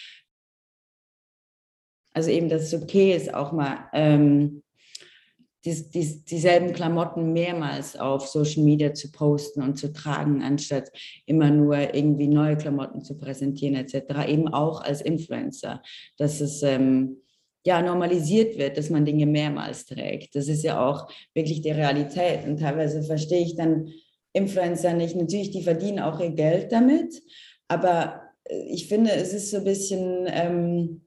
also 2.12 2.30
eben, 2.30 2.48
dass 2.48 2.72
es 2.72 2.82
okay 2.82 3.14
ist, 3.14 3.34
auch 3.34 3.52
mal 3.52 3.88
ähm, 3.92 4.62
die, 5.64 5.90
die, 5.90 6.24
dieselben 6.24 6.72
Klamotten 6.72 7.34
mehrmals 7.34 7.94
auf 7.94 8.26
Social 8.26 8.62
Media 8.62 8.94
zu 8.94 9.12
posten 9.12 9.62
und 9.62 9.76
zu 9.76 9.92
tragen, 9.92 10.42
anstatt 10.42 10.90
immer 11.26 11.50
nur 11.50 11.94
irgendwie 11.94 12.28
neue 12.28 12.56
Klamotten 12.56 13.02
zu 13.02 13.18
präsentieren 13.18 13.74
etc. 13.74 14.28
Eben 14.28 14.48
auch 14.48 14.80
als 14.80 15.02
Influencer, 15.02 15.82
dass 16.16 16.40
es 16.40 16.62
ähm, 16.62 17.18
ja 17.68 17.82
normalisiert 17.82 18.56
wird, 18.56 18.78
dass 18.78 18.88
man 18.88 19.04
Dinge 19.04 19.26
mehrmals 19.26 19.84
trägt. 19.84 20.34
Das 20.34 20.48
ist 20.48 20.64
ja 20.64 20.88
auch 20.88 21.06
wirklich 21.34 21.60
die 21.60 21.70
Realität 21.70 22.46
und 22.46 22.58
teilweise 22.58 23.02
verstehe 23.02 23.42
ich 23.42 23.56
dann 23.56 23.92
Influencer 24.32 24.94
nicht. 24.94 25.14
Natürlich, 25.14 25.50
die 25.50 25.62
verdienen 25.62 26.00
auch 26.00 26.18
ihr 26.18 26.30
Geld 26.30 26.72
damit, 26.72 27.22
aber 27.68 28.22
äh, 28.44 28.58
ich 28.70 28.88
finde, 28.88 29.10
es 29.12 29.34
ist 29.34 29.50
so 29.50 29.58
ein 29.58 29.64
bisschen 29.64 30.26
ähm, 30.28 31.02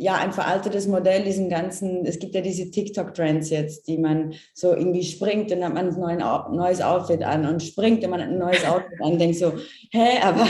ja, 0.00 0.14
ein 0.16 0.32
veraltetes 0.32 0.86
Modell, 0.86 1.24
diesen 1.24 1.48
ganzen, 1.48 2.04
es 2.04 2.18
gibt 2.18 2.34
ja 2.34 2.40
diese 2.40 2.70
TikTok-Trends 2.70 3.50
jetzt, 3.50 3.88
die 3.88 3.98
man 3.98 4.34
so 4.54 4.74
irgendwie 4.74 5.02
springt, 5.02 5.50
dann 5.50 5.64
hat 5.64 5.74
man 5.74 5.88
ein 5.88 6.56
neues 6.56 6.80
Outfit 6.80 7.22
an 7.22 7.46
und 7.46 7.62
springt, 7.62 8.02
wenn 8.02 8.10
man 8.10 8.20
ein 8.20 8.38
neues 8.38 8.64
Outfit 8.64 9.00
an, 9.02 9.18
denkt 9.18 9.38
so, 9.38 9.54
hä, 9.90 10.20
aber 10.22 10.46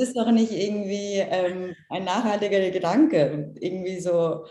ist 0.00 0.16
doch 0.16 0.30
nicht 0.30 0.52
irgendwie 0.52 1.18
ähm, 1.18 1.74
ein 1.88 2.04
nachhaltiger 2.04 2.70
Gedanke, 2.70 3.54
irgendwie 3.60 4.00
so 4.00 4.44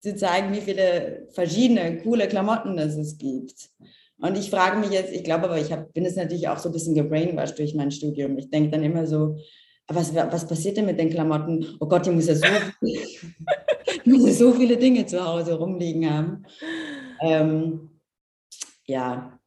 zu 0.00 0.16
zeigen, 0.16 0.52
wie 0.52 0.60
viele 0.60 1.28
verschiedene 1.32 1.98
coole 2.02 2.28
Klamotten 2.28 2.78
es 2.78 3.18
gibt. 3.18 3.70
Und 4.18 4.38
ich 4.38 4.50
frage 4.50 4.78
mich 4.78 4.90
jetzt, 4.90 5.12
ich 5.12 5.24
glaube 5.24 5.44
aber, 5.44 5.58
ich 5.58 5.72
hab, 5.72 5.92
bin 5.92 6.04
es 6.04 6.16
natürlich 6.16 6.48
auch 6.48 6.58
so 6.58 6.68
ein 6.68 6.72
bisschen 6.72 6.94
gebrainwashed 6.94 7.58
durch 7.58 7.74
mein 7.74 7.90
Studium. 7.90 8.38
Ich 8.38 8.50
denke 8.50 8.70
dann 8.70 8.84
immer 8.84 9.06
so, 9.06 9.36
was, 9.88 10.14
was 10.14 10.46
passiert 10.46 10.76
denn 10.76 10.86
mit 10.86 10.98
den 10.98 11.10
Klamotten? 11.10 11.76
Oh 11.80 11.86
Gott, 11.86 12.06
die 12.06 12.10
muss 12.10 12.28
ja 12.28 12.34
so, 12.34 12.46
muss 14.04 14.26
ja 14.26 14.32
so 14.32 14.52
viele 14.52 14.76
Dinge 14.76 15.04
zu 15.06 15.24
Hause 15.24 15.54
rumliegen 15.54 16.10
haben. 16.10 16.44
Ähm, 17.20 18.00
ja, 18.86 19.38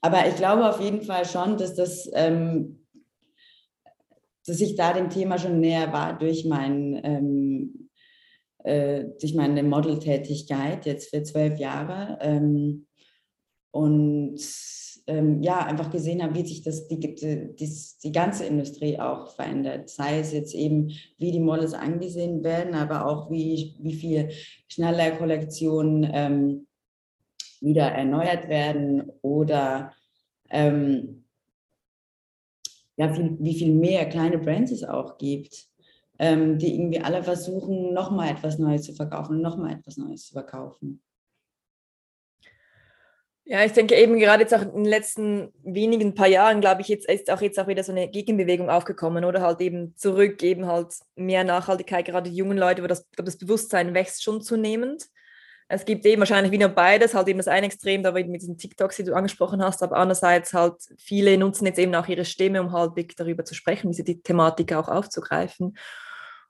aber 0.00 0.28
ich 0.28 0.36
glaube 0.36 0.68
auf 0.68 0.80
jeden 0.80 1.02
Fall 1.02 1.24
schon, 1.24 1.56
dass 1.56 1.74
das, 1.74 2.10
ähm, 2.14 2.83
dass 4.46 4.60
ich 4.60 4.76
da 4.76 4.92
dem 4.92 5.10
Thema 5.10 5.38
schon 5.38 5.60
näher 5.60 5.92
war 5.92 6.18
durch 6.18 6.44
mein, 6.44 7.00
ähm, 7.02 7.90
äh, 8.64 9.04
durch 9.20 9.34
meine 9.34 9.62
Modeltätigkeit 9.62 10.86
jetzt 10.86 11.10
für 11.10 11.22
zwölf 11.22 11.58
Jahre 11.58 12.18
ähm, 12.20 12.86
und 13.70 14.40
ähm, 15.06 15.42
ja 15.42 15.58
einfach 15.58 15.90
gesehen 15.90 16.22
habe, 16.22 16.34
wie 16.34 16.46
sich 16.46 16.62
das 16.62 16.88
die, 16.88 16.98
die, 16.98 17.54
die, 17.56 18.12
ganze 18.12 18.46
Industrie 18.46 18.98
auch 18.98 19.34
verändert. 19.34 19.90
Sei 19.90 20.18
es 20.18 20.32
jetzt 20.32 20.54
eben, 20.54 20.92
wie 21.18 21.30
die 21.30 21.40
Models 21.40 21.74
angesehen 21.74 22.42
werden, 22.42 22.74
aber 22.74 23.06
auch 23.06 23.30
wie, 23.30 23.76
wie 23.80 23.94
viel 23.94 24.30
schneller 24.68 25.10
Kollektionen 25.12 26.10
ähm, 26.12 26.66
wieder 27.60 27.88
erneuert 27.88 28.48
werden 28.48 29.10
oder 29.20 29.92
ähm, 30.50 31.23
ja, 32.96 33.12
viel, 33.12 33.36
wie 33.40 33.54
viel 33.54 33.72
mehr 33.72 34.08
kleine 34.08 34.38
Brands 34.38 34.72
es 34.72 34.84
auch 34.84 35.18
gibt, 35.18 35.68
ähm, 36.18 36.58
die 36.58 36.74
irgendwie 36.74 37.00
alle 37.00 37.22
versuchen, 37.22 37.92
nochmal 37.92 38.30
etwas 38.30 38.58
Neues 38.58 38.82
zu 38.82 38.94
verkaufen, 38.94 39.40
nochmal 39.40 39.74
etwas 39.74 39.96
Neues 39.96 40.26
zu 40.26 40.32
verkaufen. 40.32 41.02
Ja, 43.46 43.62
ich 43.62 43.72
denke 43.72 43.94
eben 43.94 44.18
gerade 44.18 44.42
jetzt 44.42 44.54
auch 44.54 44.62
in 44.62 44.72
den 44.72 44.84
letzten 44.86 45.52
wenigen 45.62 46.14
paar 46.14 46.28
Jahren, 46.28 46.62
glaube 46.62 46.80
ich, 46.80 46.88
jetzt 46.88 47.06
ist 47.10 47.30
auch 47.30 47.42
jetzt 47.42 47.60
auch 47.60 47.68
wieder 47.68 47.84
so 47.84 47.92
eine 47.92 48.08
Gegenbewegung 48.08 48.70
aufgekommen 48.70 49.26
oder 49.26 49.42
halt 49.42 49.60
eben 49.60 49.94
zurück, 49.96 50.42
eben 50.42 50.66
halt 50.66 50.94
mehr 51.14 51.44
Nachhaltigkeit, 51.44 52.06
gerade 52.06 52.30
jungen 52.30 52.56
Leute, 52.56 52.82
wo 52.82 52.86
das, 52.86 53.06
das 53.16 53.36
Bewusstsein 53.36 53.92
wächst 53.92 54.22
schon 54.22 54.40
zunehmend 54.40 55.10
es 55.74 55.84
gibt 55.84 56.06
eben 56.06 56.20
wahrscheinlich 56.20 56.52
wieder 56.52 56.68
beides, 56.68 57.14
halt 57.14 57.28
eben 57.28 57.38
das 57.38 57.48
eine 57.48 57.66
Extrem, 57.66 58.02
da 58.02 58.12
mit 58.12 58.40
diesen 58.40 58.56
TikToks, 58.56 58.96
die 58.96 59.04
du 59.04 59.14
angesprochen 59.14 59.62
hast, 59.62 59.82
aber 59.82 59.96
andererseits 59.96 60.54
halt 60.54 60.74
viele 60.98 61.36
nutzen 61.36 61.66
jetzt 61.66 61.78
eben 61.78 61.94
auch 61.94 62.06
ihre 62.06 62.24
Stimme, 62.24 62.60
um 62.60 62.72
halt 62.72 62.96
wirklich 62.96 63.16
darüber 63.16 63.44
zu 63.44 63.54
sprechen, 63.54 63.90
diese 63.90 64.04
die 64.04 64.22
Thematik 64.22 64.72
auch 64.72 64.88
aufzugreifen. 64.88 65.76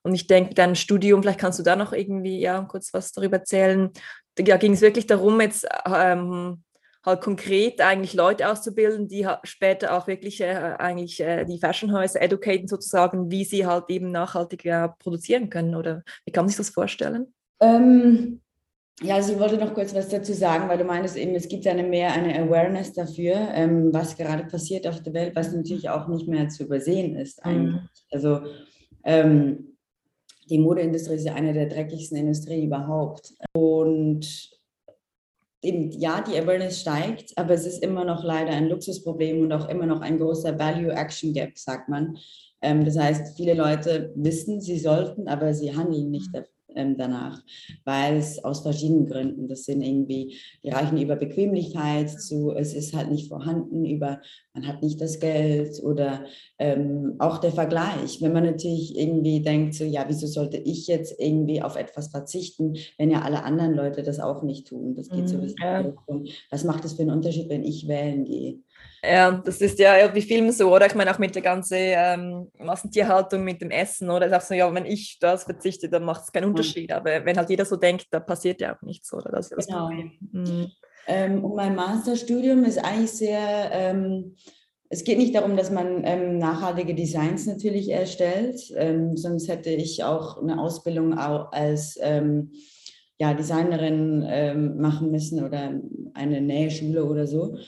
Und 0.02 0.14
ich 0.14 0.26
denke, 0.26 0.54
dein 0.54 0.76
Studium, 0.76 1.22
vielleicht 1.22 1.40
kannst 1.40 1.58
du 1.58 1.62
da 1.62 1.76
noch 1.76 1.92
irgendwie 1.92 2.38
ja 2.38 2.60
kurz 2.62 2.92
was 2.92 3.12
darüber 3.12 3.38
erzählen. 3.38 3.90
Da 4.34 4.56
ging 4.58 4.74
es 4.74 4.82
wirklich 4.82 5.06
darum, 5.06 5.40
jetzt 5.40 5.66
ähm, 5.86 6.62
halt 7.04 7.20
konkret 7.20 7.80
eigentlich 7.80 8.14
Leute 8.14 8.48
auszubilden, 8.50 9.08
die 9.08 9.26
später 9.44 9.96
auch 9.96 10.06
wirklich 10.06 10.40
äh, 10.40 10.74
eigentlich 10.78 11.20
äh, 11.20 11.44
die 11.44 11.58
Fashionhäuser 11.58 12.20
educaten 12.20 12.68
sozusagen, 12.68 13.30
wie 13.30 13.44
sie 13.44 13.66
halt 13.66 13.84
eben 13.88 14.10
nachhaltiger 14.10 14.94
produzieren 14.98 15.48
können. 15.48 15.74
Oder 15.74 16.02
wie 16.26 16.32
kann 16.32 16.44
man 16.44 16.48
sich 16.48 16.58
das 16.58 16.70
vorstellen? 16.70 17.32
Ähm, 17.60 18.40
ja, 19.02 19.16
also 19.16 19.32
ich 19.32 19.40
wollte 19.40 19.56
noch 19.56 19.74
kurz 19.74 19.94
was 19.94 20.08
dazu 20.08 20.32
sagen, 20.32 20.68
weil 20.68 20.78
du 20.78 20.84
meinst 20.84 21.16
eben, 21.16 21.34
es 21.34 21.48
gibt 21.48 21.66
eine 21.66 21.82
mehr 21.82 22.12
eine 22.12 22.38
Awareness 22.38 22.92
dafür, 22.92 23.48
ähm, 23.52 23.92
was 23.92 24.16
gerade 24.16 24.44
passiert 24.44 24.86
auf 24.86 25.02
der 25.02 25.14
Welt, 25.14 25.34
was 25.34 25.52
natürlich 25.52 25.88
auch 25.88 26.06
nicht 26.06 26.28
mehr 26.28 26.48
zu 26.48 26.64
übersehen 26.64 27.16
ist 27.16 27.44
eigentlich. 27.44 27.74
Mhm. 27.74 27.88
Also 28.12 28.40
ähm, 29.02 29.76
die 30.48 30.58
Modeindustrie 30.58 31.14
ist 31.14 31.24
ja 31.24 31.34
eine 31.34 31.52
der 31.52 31.66
dreckigsten 31.66 32.18
Industrien 32.18 32.66
überhaupt. 32.66 33.34
Und 33.52 34.50
eben, 35.60 35.90
ja, 35.90 36.20
die 36.20 36.38
Awareness 36.38 36.80
steigt, 36.80 37.36
aber 37.36 37.54
es 37.54 37.66
ist 37.66 37.82
immer 37.82 38.04
noch 38.04 38.22
leider 38.22 38.52
ein 38.52 38.68
Luxusproblem 38.68 39.42
und 39.42 39.52
auch 39.52 39.68
immer 39.68 39.86
noch 39.86 40.02
ein 40.02 40.18
großer 40.18 40.56
Value-Action-Gap, 40.56 41.58
sagt 41.58 41.88
man. 41.88 42.16
Ähm, 42.62 42.84
das 42.84 42.96
heißt, 42.96 43.36
viele 43.36 43.54
Leute 43.54 44.12
wissen, 44.14 44.60
sie 44.60 44.78
sollten, 44.78 45.26
aber 45.26 45.52
sie 45.52 45.74
handeln 45.74 46.10
nicht 46.10 46.28
mhm. 46.28 46.38
dafür 46.38 46.53
ähm, 46.74 46.96
danach, 46.96 47.42
weil 47.84 48.16
es 48.16 48.42
aus 48.44 48.60
verschiedenen 48.60 49.06
Gründen, 49.06 49.48
das 49.48 49.64
sind 49.64 49.82
irgendwie, 49.82 50.36
die 50.62 50.70
reichen 50.70 50.98
über 50.98 51.16
Bequemlichkeit 51.16 52.10
zu, 52.10 52.52
es 52.52 52.74
ist 52.74 52.94
halt 52.94 53.10
nicht 53.10 53.28
vorhanden, 53.28 53.84
über, 53.84 54.20
man 54.52 54.66
hat 54.66 54.82
nicht 54.82 55.00
das 55.00 55.20
Geld 55.20 55.82
oder 55.82 56.24
ähm, 56.58 57.14
auch 57.18 57.38
der 57.38 57.52
Vergleich. 57.52 58.20
Wenn 58.20 58.32
man 58.32 58.44
natürlich 58.44 58.96
irgendwie 58.96 59.40
denkt, 59.40 59.74
so, 59.74 59.84
ja, 59.84 60.04
wieso 60.08 60.26
sollte 60.26 60.58
ich 60.58 60.86
jetzt 60.86 61.18
irgendwie 61.18 61.62
auf 61.62 61.76
etwas 61.76 62.08
verzichten, 62.08 62.76
wenn 62.98 63.10
ja 63.10 63.22
alle 63.22 63.42
anderen 63.44 63.74
Leute 63.74 64.02
das 64.02 64.20
auch 64.20 64.42
nicht 64.42 64.68
tun? 64.68 64.94
Das 64.94 65.08
geht 65.08 65.28
so 65.28 65.38
ein 65.38 65.54
ja. 65.60 65.92
Was 66.50 66.64
macht 66.64 66.84
es 66.84 66.94
für 66.94 67.02
einen 67.02 67.10
Unterschied, 67.10 67.48
wenn 67.48 67.64
ich 67.64 67.88
wählen 67.88 68.24
gehe? 68.24 68.60
Ja, 69.04 69.32
das 69.32 69.60
ist 69.60 69.78
ja 69.78 70.14
wie 70.14 70.22
Film 70.22 70.50
so, 70.50 70.74
oder? 70.74 70.86
Ich 70.86 70.94
meine 70.94 71.12
auch 71.12 71.18
mit 71.18 71.34
der 71.34 71.42
ganzen 71.42 71.76
ähm, 71.78 72.50
Massentierhaltung, 72.58 73.44
mit 73.44 73.60
dem 73.60 73.70
Essen, 73.70 74.08
oder? 74.10 74.28
Sagst 74.30 74.50
du, 74.50 74.54
ja, 74.54 74.72
wenn 74.72 74.86
ich 74.86 75.18
das 75.20 75.44
verzichte, 75.44 75.90
dann 75.90 76.04
macht 76.04 76.22
es 76.22 76.32
keinen 76.32 76.46
Unterschied. 76.46 76.90
Mhm. 76.90 76.96
Aber 76.96 77.24
wenn 77.24 77.36
halt 77.36 77.50
jeder 77.50 77.66
so 77.66 77.76
denkt, 77.76 78.06
dann 78.10 78.24
passiert 78.24 78.60
ja 78.60 78.74
auch 78.74 78.82
nichts, 78.82 79.12
oder? 79.12 79.30
Das 79.30 79.50
ist 79.50 79.66
genau. 79.68 79.90
Mhm. 79.90 80.70
Ähm, 81.06 81.44
und 81.44 81.54
mein 81.54 81.74
Masterstudium 81.74 82.64
ist 82.64 82.78
eigentlich 82.78 83.12
sehr, 83.12 83.70
ähm, 83.72 84.36
es 84.88 85.04
geht 85.04 85.18
nicht 85.18 85.34
darum, 85.34 85.56
dass 85.56 85.70
man 85.70 86.02
ähm, 86.04 86.38
nachhaltige 86.38 86.94
Designs 86.94 87.46
natürlich 87.46 87.90
erstellt, 87.90 88.58
ähm, 88.76 89.16
sonst 89.18 89.48
hätte 89.48 89.70
ich 89.70 90.02
auch 90.02 90.40
eine 90.40 90.58
Ausbildung 90.58 91.18
auch 91.18 91.52
als 91.52 91.98
ähm, 92.00 92.52
ja, 93.18 93.34
Designerin 93.34 94.76
machen 94.76 95.12
müssen 95.12 95.44
oder 95.44 95.72
eine 96.14 96.40
Nähschule 96.40 97.04
oder 97.04 97.28
so 97.28 97.58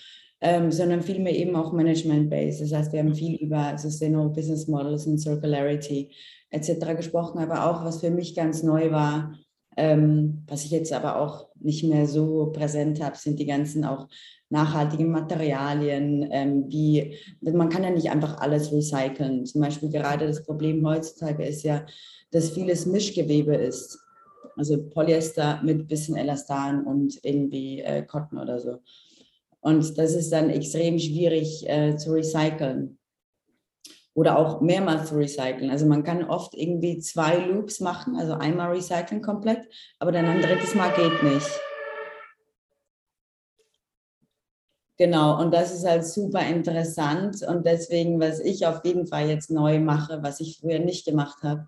ähm, 0.41 0.71
sondern 0.71 1.03
vielmehr 1.03 1.35
eben 1.35 1.57
auch 1.57 1.73
Management-based. 1.73 2.61
Das 2.61 2.73
heißt, 2.73 2.93
wir 2.93 3.01
haben 3.01 3.15
viel 3.15 3.37
über 3.37 3.77
Sustainable 3.79 4.31
Business 4.31 4.69
Models 4.69 5.07
und 5.07 5.19
Circularity 5.19 6.11
etc. 6.51 6.97
gesprochen, 6.97 7.39
aber 7.39 7.71
auch, 7.71 7.85
was 7.85 8.01
für 8.01 8.11
mich 8.11 8.35
ganz 8.35 8.63
neu 8.63 8.91
war, 8.91 9.35
ähm, 9.77 10.45
was 10.47 10.65
ich 10.65 10.71
jetzt 10.71 10.93
aber 10.93 11.21
auch 11.21 11.49
nicht 11.61 11.85
mehr 11.85 12.07
so 12.07 12.47
präsent 12.53 13.03
habe, 13.03 13.17
sind 13.17 13.39
die 13.39 13.47
ganzen 13.47 13.85
auch 13.85 14.09
nachhaltigen 14.49 15.11
Materialien, 15.11 16.29
ähm, 16.31 16.65
wie 16.69 17.17
man 17.41 17.69
kann 17.69 17.83
ja 17.83 17.91
nicht 17.91 18.11
einfach 18.11 18.39
alles 18.39 18.73
recyceln. 18.73 19.45
Zum 19.45 19.61
Beispiel 19.61 19.91
gerade 19.91 20.27
das 20.27 20.45
Problem 20.45 20.87
heutzutage 20.87 21.45
ist 21.45 21.63
ja, 21.63 21.85
dass 22.31 22.51
vieles 22.51 22.87
Mischgewebe 22.87 23.55
ist. 23.55 23.99
Also 24.57 24.83
Polyester 24.89 25.61
mit 25.63 25.89
bisschen 25.89 26.17
Elastan 26.17 26.87
und 26.87 27.19
irgendwie 27.23 27.81
äh, 27.81 28.03
Cotton 28.03 28.39
oder 28.39 28.59
so. 28.59 28.79
Und 29.67 29.99
das 29.99 30.15
ist 30.15 30.31
dann 30.31 30.49
extrem 30.49 30.97
schwierig 30.97 31.69
äh, 31.69 31.97
zu 31.97 32.13
recyceln 32.13 33.01
oder 34.15 34.39
auch 34.39 34.61
mehrmals 34.61 35.09
zu 35.09 35.17
recyceln. 35.17 35.71
Also 35.71 35.87
man 35.87 36.05
kann 36.05 36.23
oft 36.23 36.55
irgendwie 36.55 37.01
zwei 37.01 37.39
Loops 37.39 37.81
machen, 37.81 38.15
also 38.15 38.35
einmal 38.35 38.77
recyceln 38.77 39.23
komplett, 39.23 39.67
aber 39.99 40.13
dann 40.13 40.27
ein 40.27 40.41
drittes 40.41 40.77
Mal 40.77 40.91
geht 40.95 41.21
nicht. 41.25 41.51
Genau, 44.99 45.43
und 45.43 45.53
das 45.53 45.75
ist 45.75 45.85
halt 45.85 46.07
super 46.07 46.47
interessant 46.47 47.43
und 47.43 47.67
deswegen, 47.67 48.21
was 48.21 48.39
ich 48.39 48.67
auf 48.67 48.85
jeden 48.85 49.09
Fall 49.09 49.29
jetzt 49.29 49.51
neu 49.51 49.81
mache, 49.81 50.23
was 50.23 50.39
ich 50.39 50.61
früher 50.61 50.79
nicht 50.79 51.05
gemacht 51.05 51.43
habe, 51.43 51.67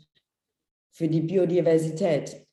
für 0.93 1.09
die 1.09 1.23
Biodiversität. 1.23 2.47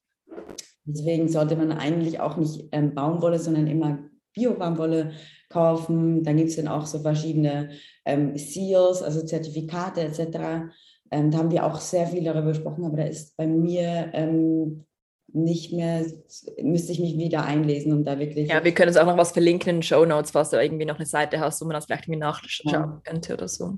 Deswegen 0.86 1.28
sollte 1.28 1.56
man 1.56 1.72
eigentlich 1.72 2.20
auch 2.20 2.38
nicht 2.38 2.68
ähm, 2.72 2.96
Baumwolle, 2.96 3.38
sondern 3.38 3.68
immer 3.68 4.00
Bio-Baumwolle 4.34 5.12
kaufen. 5.50 6.24
Dann 6.24 6.38
gibt 6.38 6.50
es 6.50 6.56
dann 6.56 6.68
auch 6.68 6.86
so 6.86 7.00
verschiedene 7.00 7.70
ähm, 8.06 8.38
Seals, 8.38 9.02
also 9.02 9.26
Zertifikate 9.26 10.02
etc. 10.02 10.72
Ähm, 11.12 11.32
da 11.32 11.38
haben 11.38 11.52
wir 11.52 11.66
auch 11.66 11.80
sehr 11.80 12.08
viel 12.08 12.24
darüber 12.24 12.50
gesprochen, 12.50 12.86
aber 12.86 12.98
da 12.98 13.04
ist 13.04 13.36
bei 13.38 13.48
mir 13.48 14.10
ähm, 14.14 14.86
nicht 15.34 15.74
mehr, 15.74 16.06
müsste 16.62 16.92
ich 16.92 17.00
mich 17.00 17.18
wieder 17.18 17.44
einlesen, 17.44 17.92
um 17.94 18.04
da 18.04 18.18
wirklich. 18.18 18.50
Ja, 18.50 18.64
wir 18.64 18.74
können 18.74 18.90
uns 18.90 18.98
auch 18.98 19.06
noch 19.06 19.18
was 19.18 19.32
verlinken 19.32 19.70
in 19.70 19.76
den 19.78 19.84
Show 19.84 20.06
Notes, 20.06 20.32
falls 20.32 20.50
du 20.50 20.62
irgendwie 20.62 20.86
noch 20.86 20.98
eine 20.98 21.06
Seite 21.06 21.40
hast, 21.40 21.62
wo 21.62 21.66
man 21.66 21.74
das 21.74 21.86
vielleicht 21.86 22.06
irgendwie 22.06 22.20
nachschauen 22.20 22.74
ja. 22.74 23.02
könnte 23.04 23.34
oder 23.34 23.48
so. 23.48 23.78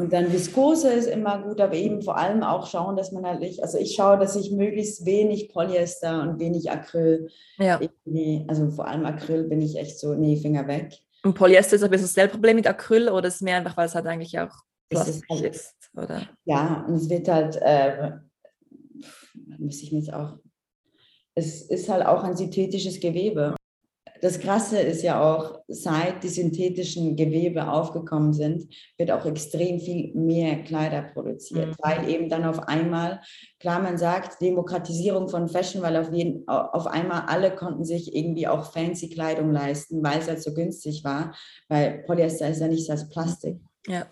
Und 0.00 0.14
dann 0.14 0.32
Viskose 0.32 0.90
ist 0.90 1.08
immer 1.08 1.42
gut, 1.42 1.60
aber 1.60 1.74
eben 1.74 2.00
vor 2.00 2.16
allem 2.16 2.42
auch 2.42 2.66
schauen, 2.66 2.96
dass 2.96 3.12
man 3.12 3.26
halt 3.26 3.40
nicht, 3.40 3.62
also 3.62 3.76
ich 3.76 3.94
schaue, 3.94 4.18
dass 4.18 4.34
ich 4.34 4.50
möglichst 4.50 5.04
wenig 5.04 5.50
Polyester 5.50 6.22
und 6.22 6.38
wenig 6.38 6.70
Acryl, 6.70 7.28
ja. 7.58 7.78
also 8.48 8.70
vor 8.70 8.88
allem 8.88 9.04
Acryl 9.04 9.44
bin 9.44 9.60
ich 9.60 9.76
echt 9.76 9.98
so, 9.98 10.14
nee, 10.14 10.38
Finger 10.38 10.66
weg. 10.66 10.94
Und 11.22 11.34
Polyester 11.34 11.76
ist 11.76 11.82
ein 11.82 11.90
bisschen 11.90 12.08
das 12.14 12.30
Problem 12.30 12.56
mit 12.56 12.66
Acryl 12.66 13.10
oder 13.10 13.28
ist 13.28 13.34
es 13.34 13.40
mehr 13.42 13.58
einfach, 13.58 13.76
weil 13.76 13.88
es 13.88 13.94
halt 13.94 14.06
eigentlich 14.06 14.38
auch 14.38 14.54
Plastik 14.88 15.16
ist, 15.16 15.28
halt, 15.28 15.54
ist, 15.54 15.74
oder? 15.94 16.22
Ja, 16.46 16.86
und 16.88 16.94
es 16.94 17.10
wird 17.10 17.28
halt, 17.28 17.58
äh, 17.60 18.12
muss 19.58 19.82
ich 19.82 19.92
mir 19.92 19.98
jetzt 19.98 20.14
auch, 20.14 20.38
es 21.34 21.60
ist 21.60 21.90
halt 21.90 22.06
auch 22.06 22.24
ein 22.24 22.38
synthetisches 22.38 23.00
Gewebe 23.00 23.54
das 24.20 24.38
Krasse 24.38 24.78
ist 24.78 25.02
ja 25.02 25.22
auch, 25.22 25.60
seit 25.66 26.22
die 26.22 26.28
synthetischen 26.28 27.16
Gewebe 27.16 27.68
aufgekommen 27.70 28.32
sind, 28.32 28.66
wird 28.98 29.10
auch 29.10 29.24
extrem 29.24 29.80
viel 29.80 30.14
mehr 30.14 30.62
Kleider 30.62 31.02
produziert, 31.02 31.68
mhm. 31.68 31.74
weil 31.78 32.08
eben 32.08 32.28
dann 32.28 32.44
auf 32.44 32.68
einmal, 32.68 33.20
klar, 33.58 33.80
man 33.80 33.96
sagt 33.96 34.40
Demokratisierung 34.42 35.28
von 35.28 35.48
Fashion, 35.48 35.82
weil 35.82 35.96
auf, 35.96 36.12
jeden, 36.12 36.46
auf 36.48 36.86
einmal 36.86 37.22
alle 37.28 37.54
konnten 37.54 37.84
sich 37.84 38.14
irgendwie 38.14 38.46
auch 38.46 38.72
fancy 38.72 39.08
Kleidung 39.08 39.52
leisten, 39.52 40.02
weil 40.02 40.18
es 40.18 40.28
halt 40.28 40.42
so 40.42 40.52
günstig 40.52 41.02
war, 41.02 41.34
weil 41.68 42.02
Polyester 42.04 42.48
ist 42.48 42.60
ja 42.60 42.68
nicht 42.68 42.90
als 42.90 43.08
Plastik. 43.08 43.58
Ja. 43.86 44.06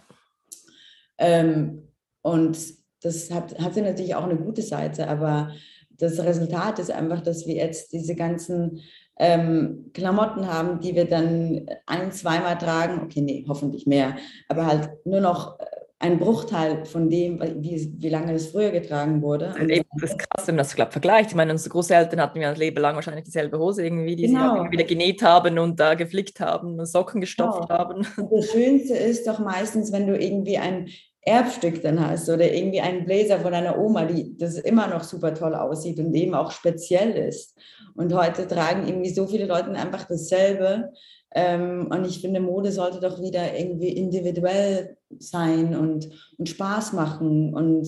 Ähm, 1.19 1.89
und 2.23 2.59
das 3.03 3.31
hat, 3.31 3.59
hatte 3.59 3.83
natürlich 3.83 4.15
auch 4.15 4.25
eine 4.25 4.37
gute 4.37 4.63
Seite, 4.63 5.09
aber 5.09 5.53
das 5.99 6.19
Resultat 6.21 6.79
ist 6.79 6.91
einfach, 6.91 7.21
dass 7.21 7.47
wir 7.47 7.57
jetzt 7.57 7.93
diese 7.93 8.15
ganzen 8.15 8.81
ähm, 9.19 9.91
Klamotten 9.95 10.47
haben, 10.47 10.81
die 10.81 10.95
wir 10.95 11.05
dann 11.05 11.67
ein, 11.87 12.13
zweimal 12.13 12.57
tragen. 12.57 13.03
Okay, 13.03 13.21
nee, 13.21 13.45
hoffentlich 13.49 13.87
mehr. 13.87 14.17
Aber 14.49 14.67
halt 14.67 14.91
nur 15.05 15.21
noch 15.21 15.59
äh, 15.59 15.65
ein 16.01 16.19
Bruchteil 16.21 16.85
von 16.85 17.11
dem, 17.11 17.41
wie, 17.57 17.93
wie 17.99 18.09
lange 18.09 18.33
das 18.33 18.47
früher 18.47 18.71
getragen 18.71 19.21
wurde. 19.21 19.55
Und 19.61 19.69
eben, 19.69 19.85
das 20.01 20.13
ist 20.13 20.19
krass, 20.19 20.47
wenn 20.47 20.55
man 20.55 20.65
das 20.65 20.75
glaub, 20.77 20.93
vergleicht. 20.93 21.31
Ich 21.31 21.37
meine, 21.37 21.51
unsere 21.51 21.71
Großeltern 21.71 22.21
hatten 22.21 22.41
ja 22.41 22.51
ein 22.51 22.57
Leben 22.57 22.81
lang 22.81 22.95
wahrscheinlich 22.95 23.25
dieselbe 23.25 23.59
Hose 23.59 23.85
irgendwie, 23.85 24.15
die 24.15 24.29
genau. 24.29 24.63
sie 24.65 24.71
wieder 24.71 24.85
genäht 24.85 25.23
haben 25.23 25.59
und 25.59 25.81
da 25.81 25.95
geflickt 25.95 26.39
haben 26.39 26.79
und 26.79 26.87
Socken 26.87 27.21
gestopft 27.21 27.69
genau. 27.69 27.79
haben. 27.79 28.07
Und 28.17 28.33
das 28.33 28.53
Schönste 28.53 28.95
ist 28.95 29.27
doch 29.27 29.41
meistens, 29.41 29.91
wenn 29.91 30.07
du 30.07 30.17
irgendwie 30.17 30.59
ein 30.59 30.89
Erbstück 31.29 31.83
dann 31.83 32.01
hast 32.05 32.29
oder 32.29 32.53
irgendwie 32.53 32.81
einen 32.81 33.05
Bläser 33.05 33.41
von 33.41 33.53
deiner 33.53 33.79
Oma, 33.79 34.05
die 34.05 34.37
das 34.37 34.59
immer 34.59 34.89
noch 34.89 35.05
super 35.05 35.35
toll 35.35 35.55
aussieht 35.55 35.99
und 36.01 36.15
eben 36.15 36.35
auch 36.35 36.51
speziell 36.51 37.13
ist. 37.13 37.57
Und 37.95 38.15
heute 38.15 38.47
tragen 38.47 38.87
irgendwie 38.87 39.11
so 39.11 39.27
viele 39.27 39.47
Leute 39.47 39.71
einfach 39.71 40.07
dasselbe. 40.07 40.93
Ähm, 41.35 41.89
und 41.91 42.07
ich 42.07 42.21
finde, 42.21 42.41
Mode 42.41 42.73
sollte 42.73 43.01
doch 43.01 43.21
wieder 43.21 43.57
irgendwie 43.59 43.91
individuell 43.91 44.97
sein 45.19 45.77
und, 45.77 46.09
und 46.39 46.49
Spaß 46.49 46.95
machen 46.95 47.55
und 47.55 47.87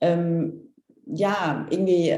ähm, 0.00 0.72
ja, 1.04 1.66
irgendwie 1.70 2.14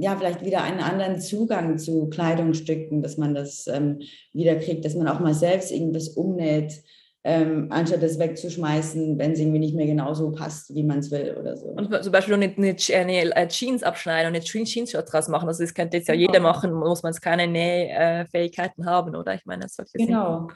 ja, 0.00 0.16
vielleicht 0.16 0.44
wieder 0.44 0.62
einen 0.62 0.78
anderen 0.78 1.20
Zugang 1.20 1.76
zu 1.76 2.08
Kleidungsstücken, 2.08 3.02
dass 3.02 3.16
man 3.16 3.34
das 3.34 3.66
ähm, 3.66 4.00
wieder 4.32 4.54
kriegt, 4.56 4.84
dass 4.84 4.94
man 4.94 5.08
auch 5.08 5.18
mal 5.18 5.34
selbst 5.34 5.72
irgendwas 5.72 6.08
umnäht, 6.10 6.82
ähm, 7.28 7.66
anstatt 7.68 8.02
das 8.02 8.18
wegzuschmeißen, 8.18 9.18
wenn 9.18 9.32
es 9.32 9.38
irgendwie 9.38 9.58
nicht 9.58 9.74
mehr 9.74 9.84
genauso 9.84 10.30
passt, 10.30 10.74
wie 10.74 10.82
man 10.82 11.00
es 11.00 11.10
will 11.10 11.36
oder 11.38 11.58
so. 11.58 11.66
Und 11.66 12.02
zum 12.02 12.10
Beispiel 12.10 12.32
eine, 12.32 12.46
eine, 12.46 13.36
eine 13.36 13.48
Jeans 13.48 13.82
abschneiden 13.82 14.28
und 14.28 14.34
eine 14.34 14.42
Jeans-Shirt 14.42 15.12
draus 15.12 15.28
machen. 15.28 15.46
Also 15.46 15.62
das 15.62 15.74
könnte 15.74 15.98
jetzt 15.98 16.08
ja 16.08 16.14
genau. 16.14 16.26
jeder 16.26 16.40
machen, 16.40 16.72
muss 16.72 17.02
man 17.02 17.10
es 17.10 17.20
keine 17.20 17.46
Nähfähigkeiten 17.46 18.86
haben, 18.86 19.14
oder? 19.14 19.34
Ich 19.34 19.44
meine, 19.44 19.64
das 19.64 19.74
sollte 19.74 19.98
genau. 19.98 20.48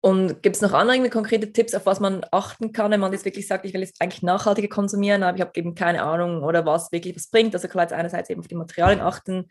Und 0.00 0.42
gibt 0.42 0.56
es 0.56 0.62
noch 0.62 0.72
andere 0.72 1.08
konkrete 1.08 1.52
Tipps, 1.52 1.72
auf 1.74 1.86
was 1.86 2.00
man 2.00 2.26
achten 2.32 2.72
kann, 2.72 2.90
wenn 2.90 2.98
man 2.98 3.12
jetzt 3.12 3.24
wirklich 3.24 3.46
sagt, 3.46 3.64
ich 3.66 3.72
will 3.72 3.82
jetzt 3.82 4.00
eigentlich 4.00 4.22
nachhaltiger 4.22 4.68
konsumieren, 4.68 5.22
aber 5.22 5.36
ich 5.36 5.40
habe 5.40 5.52
eben 5.54 5.76
keine 5.76 6.02
Ahnung 6.02 6.42
oder 6.42 6.66
was 6.66 6.90
wirklich 6.90 7.14
was 7.14 7.28
bringt? 7.28 7.54
Also 7.54 7.68
klar, 7.68 7.84
jetzt 7.84 7.92
einerseits 7.92 8.28
eben 8.28 8.40
auf 8.40 8.48
die 8.48 8.56
Materialien 8.56 9.00
achten. 9.00 9.46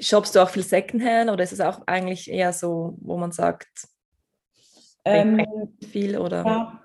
Shoppst 0.00 0.34
du 0.34 0.40
auch 0.40 0.48
viel 0.48 0.64
Secondhand 0.64 1.30
oder 1.30 1.44
ist 1.44 1.52
es 1.52 1.60
auch 1.60 1.86
eigentlich 1.86 2.28
eher 2.28 2.52
so, 2.52 2.98
wo 3.00 3.16
man 3.16 3.30
sagt, 3.30 3.68
ähm, 5.06 5.46
viel 5.90 6.18
oder? 6.18 6.44
Ja. 6.44 6.82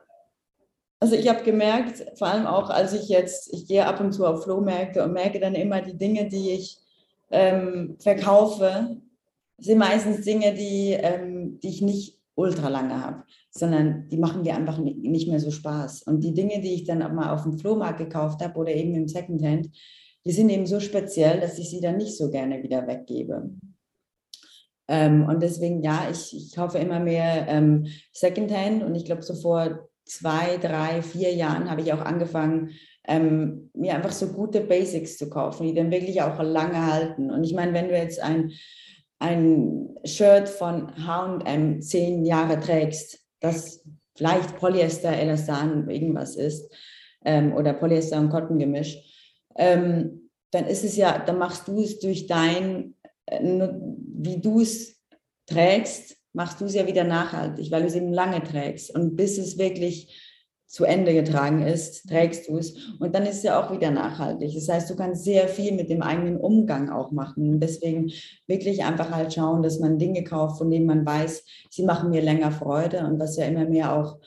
Also 1.00 1.16
ich 1.16 1.28
habe 1.28 1.44
gemerkt, 1.44 2.06
vor 2.16 2.28
allem 2.28 2.46
auch 2.46 2.70
als 2.70 2.94
ich 2.94 3.10
jetzt, 3.10 3.52
ich 3.54 3.68
gehe 3.68 3.86
ab 3.86 4.00
und 4.00 4.12
zu 4.14 4.26
auf 4.26 4.44
Flohmärkte 4.44 5.04
und 5.04 5.14
merke 5.14 5.40
dann 5.40 5.56
immer 5.56 5.82
die 5.82 5.98
Dinge, 5.98 6.28
die 6.30 6.52
ich 6.52 6.78
ähm, 7.32 7.96
verkaufe, 8.00 8.98
sind 9.58 9.80
meistens 9.80 10.22
Dinge, 10.24 10.54
die, 10.54 10.92
ähm, 10.92 11.60
die 11.60 11.70
ich 11.70 11.82
nicht 11.82 12.20
ultra 12.36 12.70
lange 12.70 13.04
habe, 13.04 13.24
sondern 13.50 14.08
die 14.10 14.18
machen 14.18 14.44
mir 14.44 14.56
einfach 14.56 14.78
nicht 14.78 15.28
mehr 15.28 15.40
so 15.40 15.52
Spaß. 15.52 16.04
Und 16.04 16.24
die 16.24 16.34
Dinge, 16.34 16.62
die 16.62 16.74
ich 16.74 16.86
dann 16.86 17.02
auch 17.02 17.12
mal 17.12 17.34
auf 17.34 17.44
dem 17.44 17.58
Flohmarkt 17.58 18.00
gekauft 18.00 18.44
habe 18.44 18.58
oder 18.60 18.72
eben 18.72 18.96
im 18.96 19.08
Secondhand, 19.08 19.70
die 20.26 20.32
sind 20.32 20.50
eben 20.50 20.68
so 20.68 20.80
speziell, 20.80 21.40
dass 21.40 21.58
ich 21.58 21.70
sie 21.70 21.82
dann 21.82 21.98
nicht 21.98 22.16
so 22.16 22.30
gerne 22.30 22.62
wieder 22.62 22.86
weggebe. 22.86 23.50
Ähm, 24.88 25.26
und 25.26 25.42
deswegen, 25.42 25.82
ja, 25.82 26.08
ich, 26.12 26.36
ich 26.36 26.56
kaufe 26.56 26.78
immer 26.78 27.00
mehr 27.00 27.48
ähm, 27.48 27.88
Secondhand 28.12 28.84
und 28.84 28.96
ich 28.96 29.06
glaube, 29.06 29.22
so 29.22 29.36
vor 29.36 29.88
zwei, 30.06 30.58
drei, 30.58 31.02
vier 31.02 31.34
Jahren 31.34 31.70
habe 31.70 31.82
ich 31.82 31.94
auch 31.94 32.02
angefangen, 32.02 32.72
ähm, 33.08 33.70
mir 33.74 33.96
einfach 33.96 34.12
so 34.12 34.28
gute 34.28 34.62
Basics 34.62 35.18
zu 35.18 35.30
kaufen, 35.30 35.68
die 35.68 35.74
dann 35.74 35.92
wirklich 35.92 36.22
auch 36.22 36.42
lange 36.42 36.92
halten. 36.92 37.32
Und 37.32 37.44
ich 37.44 37.54
meine, 37.54 37.74
wenn 37.74 37.88
du 37.88 37.98
jetzt 37.98 38.22
ein, 38.22 38.52
ein 39.20 39.96
Shirt 40.04 40.50
von 40.50 40.92
HM 40.96 41.82
zehn 41.82 42.26
Jahre 42.26 42.60
trägst, 42.60 43.20
das 43.40 43.84
vielleicht 44.16 44.58
Polyester, 44.58 45.14
Elastan, 45.14 45.90
irgendwas 45.90 46.36
ist, 46.36 46.72
ähm, 47.26 47.54
oder 47.54 47.74
Polyester 47.74 48.20
und 48.20 48.30
Cotton-Gemisch, 48.30 48.98
ähm, 49.56 50.30
dann 50.52 50.66
ist 50.66 50.84
es 50.84 50.98
ja, 50.98 51.18
dann 51.18 51.38
machst 51.38 51.68
du 51.68 51.82
es 51.82 52.00
durch 52.00 52.28
dein 52.28 52.96
wie 54.26 54.40
du 54.40 54.62
es 54.62 55.00
trägst, 55.48 56.18
machst 56.34 56.62
du 56.62 56.66
es 56.66 56.76
ja 56.76 56.88
wieder 56.88 57.04
nachhaltig, 57.04 57.72
weil 57.72 57.82
du 57.82 57.88
es 57.88 57.96
eben 57.96 58.14
lange 58.14 58.44
trägst. 58.44 58.94
Und 58.94 59.16
bis 59.16 59.38
es 59.38 59.58
wirklich 59.58 60.18
zu 60.68 60.86
Ende 60.86 61.14
getragen 61.14 61.62
ist, 61.64 62.08
trägst 62.08 62.48
du 62.48 62.58
es. 62.58 62.74
Und 63.00 63.14
dann 63.14 63.24
ist 63.24 63.38
es 63.38 63.44
ja 63.44 63.62
auch 63.62 63.74
wieder 63.74 63.92
nachhaltig. 63.92 64.54
Das 64.56 64.70
heißt, 64.70 64.90
du 64.90 64.96
kannst 64.96 65.26
sehr 65.26 65.50
viel 65.50 65.74
mit 65.74 65.90
dem 65.90 66.02
eigenen 66.02 66.38
Umgang 66.38 66.90
auch 66.90 67.12
machen. 67.12 67.50
Und 67.50 67.60
deswegen 67.60 68.10
wirklich 68.48 68.86
einfach 68.86 69.12
halt 69.12 69.34
schauen, 69.34 69.64
dass 69.64 69.80
man 69.80 70.00
Dinge 70.00 70.24
kauft, 70.24 70.60
von 70.60 70.72
denen 70.72 70.86
man 70.86 71.06
weiß, 71.06 71.44
sie 71.70 71.84
machen 71.84 72.10
mir 72.10 72.22
länger 72.22 72.52
Freude 72.52 73.06
und 73.06 73.20
was 73.20 73.36
ja 73.36 73.46
immer 73.46 73.66
mehr 73.66 73.94
auch 73.94 74.20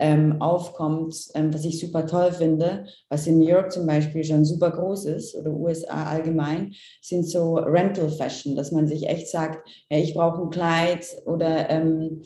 ähm, 0.00 0.40
aufkommt, 0.40 1.14
ähm, 1.34 1.52
was 1.52 1.64
ich 1.64 1.78
super 1.78 2.06
toll 2.06 2.32
finde, 2.32 2.86
was 3.08 3.26
in 3.26 3.38
New 3.38 3.46
York 3.46 3.70
zum 3.70 3.86
Beispiel 3.86 4.24
schon 4.24 4.44
super 4.44 4.70
groß 4.70 5.04
ist 5.04 5.36
oder 5.36 5.50
USA 5.50 6.04
allgemein, 6.04 6.72
sind 7.02 7.28
so 7.28 7.56
Rental 7.56 8.08
Fashion, 8.08 8.56
dass 8.56 8.72
man 8.72 8.88
sich 8.88 9.06
echt 9.06 9.28
sagt, 9.28 9.68
ja, 9.90 9.98
ich 9.98 10.14
brauche 10.14 10.42
ein 10.42 10.50
Kleid 10.50 11.06
oder 11.26 11.68
ähm, 11.68 12.22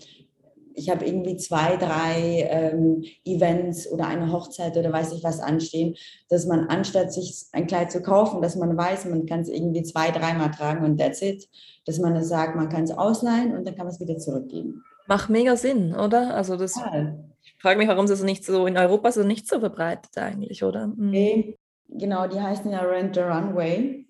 ich 0.76 0.90
habe 0.90 1.04
irgendwie 1.04 1.36
zwei, 1.36 1.76
drei 1.76 2.48
ähm, 2.50 3.04
Events 3.24 3.90
oder 3.90 4.06
eine 4.06 4.30
Hochzeit 4.32 4.76
oder 4.76 4.92
weiß 4.92 5.12
ich 5.12 5.22
was 5.22 5.40
anstehen, 5.40 5.94
dass 6.28 6.46
man 6.46 6.68
anstatt 6.68 7.12
sich 7.12 7.46
ein 7.52 7.66
Kleid 7.66 7.92
zu 7.92 8.02
kaufen, 8.02 8.42
dass 8.42 8.56
man 8.56 8.76
weiß, 8.76 9.06
man 9.06 9.26
kann 9.26 9.40
es 9.40 9.48
irgendwie 9.48 9.82
zwei, 9.82 10.10
dreimal 10.10 10.50
tragen 10.50 10.84
und 10.84 10.98
that's 10.98 11.22
it, 11.22 11.48
dass 11.86 11.98
man 11.98 12.14
es 12.16 12.28
sagt, 12.28 12.56
man 12.56 12.68
kann 12.68 12.84
es 12.84 12.90
ausleihen 12.90 13.56
und 13.56 13.66
dann 13.66 13.74
kann 13.74 13.86
man 13.86 13.94
es 13.94 14.00
wieder 14.00 14.18
zurückgeben. 14.18 14.82
Macht 15.06 15.28
mega 15.28 15.56
Sinn, 15.56 15.94
oder? 15.94 16.34
Also 16.34 16.56
das, 16.56 16.76
ja. 16.76 17.14
Ich 17.64 17.66
frage 17.66 17.78
mich, 17.78 17.88
warum 17.88 18.04
es 18.04 18.22
nicht 18.22 18.44
so 18.44 18.66
in 18.66 18.76
Europa 18.76 19.10
so 19.10 19.22
nicht 19.22 19.48
so 19.48 19.58
verbreitet 19.58 20.18
eigentlich, 20.18 20.62
oder? 20.62 20.88
Mhm. 20.88 21.10
Nee, 21.10 21.58
genau, 21.88 22.28
die 22.28 22.38
heißen 22.38 22.70
ja 22.70 22.80
Rent 22.80 23.14
the 23.14 23.22
Runway, 23.22 24.06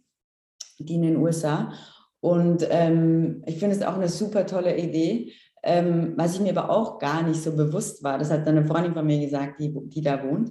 die 0.81 0.95
in 0.97 1.03
den 1.03 1.17
USA. 1.19 1.73
Und 2.19 2.67
ähm, 2.69 3.45
ich 3.47 3.61
finde 3.61 3.77
es 3.77 3.83
auch 3.85 3.95
eine 3.95 4.09
super 4.09 4.45
tolle 4.45 4.77
Idee. 4.77 5.35
Ähm, 5.63 6.15
was 6.17 6.35
ich 6.35 6.41
mir 6.41 6.51
aber 6.51 6.69
auch 6.69 6.99
gar 6.99 7.23
nicht 7.23 7.41
so 7.41 7.55
bewusst 7.55 8.03
war, 8.03 8.19
das 8.19 8.33
hat 8.33 8.45
eine 8.49 8.67
Freundin 8.67 8.93
von 8.93 9.07
mir 9.07 9.21
gesagt, 9.21 9.61
die, 9.61 9.73
die 9.89 10.03
da 10.03 10.25
wohnt, 10.25 10.51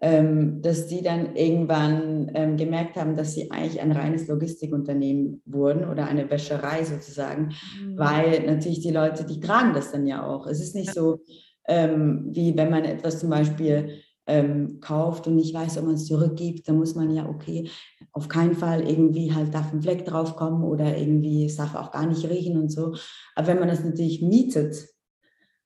ähm, 0.00 0.60
dass 0.60 0.88
die 0.88 1.02
dann 1.02 1.36
irgendwann 1.36 2.32
ähm, 2.34 2.56
gemerkt 2.56 2.96
haben, 2.96 3.14
dass 3.14 3.34
sie 3.34 3.52
eigentlich 3.52 3.80
ein 3.80 3.92
reines 3.92 4.26
Logistikunternehmen 4.26 5.40
wurden 5.44 5.88
oder 5.88 6.06
eine 6.06 6.28
Wäscherei 6.28 6.82
sozusagen, 6.82 7.54
mhm. 7.80 7.96
weil 7.96 8.44
natürlich 8.44 8.80
die 8.80 8.90
Leute, 8.90 9.24
die 9.24 9.38
tragen 9.38 9.72
das 9.72 9.92
dann 9.92 10.08
ja 10.08 10.26
auch. 10.26 10.48
Es 10.48 10.60
ist 10.60 10.74
nicht 10.74 10.92
so, 10.92 11.20
ähm, 11.68 12.28
wie 12.30 12.56
wenn 12.56 12.70
man 12.70 12.84
etwas 12.84 13.20
zum 13.20 13.30
Beispiel 13.30 14.02
ähm, 14.26 14.80
kauft 14.80 15.26
und 15.26 15.36
nicht 15.36 15.54
weiß, 15.54 15.78
ob 15.78 15.86
man 15.86 15.94
es 15.94 16.06
zurückgibt, 16.06 16.68
dann 16.68 16.78
muss 16.78 16.94
man 16.94 17.10
ja, 17.10 17.28
okay, 17.28 17.68
auf 18.12 18.28
keinen 18.28 18.54
Fall 18.54 18.88
irgendwie 18.88 19.34
halt 19.34 19.52
darf 19.54 19.72
ein 19.72 19.82
Fleck 19.82 20.04
drauf 20.04 20.36
kommen 20.36 20.62
oder 20.62 20.96
irgendwie 20.96 21.46
es 21.46 21.56
darf 21.56 21.74
auch 21.74 21.90
gar 21.90 22.06
nicht 22.06 22.28
riechen 22.28 22.58
und 22.58 22.70
so. 22.70 22.94
Aber 23.34 23.48
wenn 23.48 23.58
man 23.58 23.68
das 23.68 23.84
natürlich 23.84 24.22
mietet, 24.22 24.88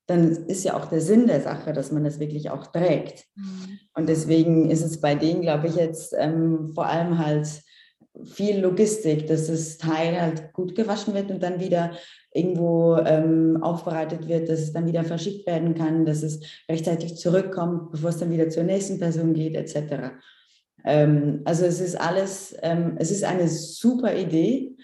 dann 0.06 0.30
ist 0.46 0.64
ja 0.64 0.76
auch 0.76 0.86
der 0.86 1.00
Sinn 1.00 1.26
der 1.26 1.40
Sache, 1.40 1.72
dass 1.72 1.90
man 1.90 2.04
das 2.04 2.20
wirklich 2.20 2.50
auch 2.50 2.66
trägt. 2.66 3.24
Mhm. 3.36 3.78
Und 3.94 4.08
deswegen 4.08 4.70
ist 4.70 4.84
es 4.84 5.00
bei 5.00 5.14
denen, 5.14 5.42
glaube 5.42 5.68
ich, 5.68 5.76
jetzt 5.76 6.14
ähm, 6.18 6.72
vor 6.74 6.86
allem 6.86 7.18
halt 7.18 7.48
viel 8.24 8.60
Logistik, 8.60 9.26
dass 9.26 9.48
das 9.48 9.78
Teil 9.78 10.20
halt 10.20 10.52
gut 10.52 10.74
gewaschen 10.74 11.14
wird 11.14 11.30
und 11.30 11.42
dann 11.42 11.58
wieder 11.58 11.92
irgendwo 12.34 12.96
ähm, 12.96 13.62
aufbereitet 13.62 14.28
wird, 14.28 14.48
dass 14.48 14.58
es 14.58 14.72
dann 14.72 14.86
wieder 14.86 15.04
verschickt 15.04 15.46
werden 15.46 15.74
kann, 15.74 16.04
dass 16.04 16.22
es 16.22 16.40
rechtzeitig 16.68 17.16
zurückkommt, 17.16 17.92
bevor 17.92 18.10
es 18.10 18.18
dann 18.18 18.30
wieder 18.30 18.50
zur 18.50 18.64
nächsten 18.64 18.98
Person 18.98 19.32
geht, 19.32 19.54
etc. 19.54 20.10
Ähm, 20.84 21.40
also 21.44 21.64
es 21.64 21.80
ist 21.80 21.98
alles, 21.98 22.54
ähm, 22.62 22.96
es 22.98 23.10
ist 23.10 23.24
eine 23.24 23.48
super 23.48 24.14
Idee, 24.14 24.76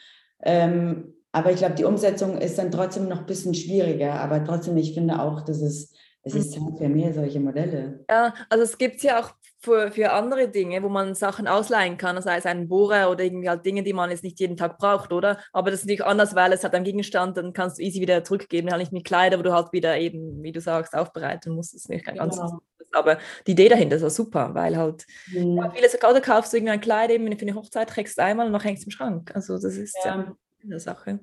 ähm, 0.45 1.13
aber 1.33 1.51
ich 1.51 1.59
glaube, 1.59 1.75
die 1.75 1.85
Umsetzung 1.85 2.39
ist 2.39 2.57
dann 2.57 2.71
trotzdem 2.71 3.09
noch 3.09 3.21
ein 3.21 3.27
bisschen 3.27 3.55
schwieriger, 3.55 4.15
aber 4.15 4.45
trotzdem, 4.45 4.77
ich 4.77 4.95
finde 4.95 5.21
auch, 5.21 5.43
dass 5.43 5.61
es 5.61 5.93
es 6.23 6.35
ist 6.35 6.53
Zeit 6.53 6.79
für 6.79 6.89
mehr 6.89 7.15
solche 7.15 7.41
Modelle. 7.41 8.05
Ja, 8.11 8.35
also 8.49 8.65
es 8.65 8.77
gibt 8.77 9.03
ja 9.03 9.21
auch 9.21 9.31
für, 9.61 9.93
für 9.93 10.13
andere 10.13 10.49
Dinge, 10.49 10.83
wo 10.83 10.89
man 10.89 11.15
Sachen 11.15 11.47
ausleihen 11.47 11.99
kann, 11.99 12.21
sei 12.23 12.39
es 12.39 12.47
ein 12.47 12.67
Bohrer 12.67 13.11
oder 13.11 13.25
irgendwie 13.25 13.49
halt 13.49 13.65
Dinge, 13.67 13.83
die 13.83 13.93
man 13.93 14.11
jetzt 14.11 14.25
nicht 14.25 14.41
jeden 14.41 14.57
Tag 14.57 14.79
braucht, 14.79 15.13
oder? 15.13 15.39
Aber 15.53 15.71
das 15.71 15.81
ist 15.81 15.87
nicht 15.87 16.03
anders, 16.03 16.35
weil 16.35 16.53
es 16.53 16.65
hat 16.65 16.75
einen 16.75 16.85
Gegenstand, 16.85 17.37
dann 17.37 17.53
kannst 17.53 17.79
du 17.79 17.83
easy 17.83 18.01
wieder 18.01 18.25
zurückgeben, 18.25 18.71
halt 18.71 18.81
nicht 18.81 18.93
mit 18.93 19.05
Kleider, 19.05 19.39
wo 19.39 19.43
du 19.43 19.53
halt 19.53 19.73
wieder 19.73 19.99
eben, 19.99 20.43
wie 20.43 20.53
du 20.53 20.61
sagst, 20.63 20.95
aufbereiten 20.95 21.55
musst. 21.55 21.75
Das 21.75 21.83
ist 21.83 21.91
nicht 21.91 22.07
ganz 22.07 22.37
genau. 22.37 22.61
Aber 22.93 23.19
die 23.47 23.53
Idee 23.53 23.69
dahinter 23.69 23.97
ist 23.97 24.03
ja 24.03 24.11
super, 24.11 24.55
weil 24.55 24.77
halt 24.77 25.07
mhm. 25.31 25.59
ja, 25.59 25.71
viele 25.71 25.89
oder 26.11 26.21
kaufst 26.21 26.53
du 26.53 26.57
irgendwie 26.57 26.73
ein 26.73 26.81
Kleid 26.81 27.11
eben 27.11 27.27
für 27.39 27.43
eine 27.43 27.55
Hochzeit, 27.55 27.91
trägst 27.91 28.19
du 28.19 28.23
einmal 28.23 28.47
und 28.47 28.53
noch 28.53 28.65
hängst 28.65 28.85
im 28.85 28.91
Schrank. 28.91 29.31
Also 29.35 29.55
das 29.55 29.77
ist 29.77 29.97
ja, 30.05 30.35
eine 30.65 30.81
Sache. 30.81 31.21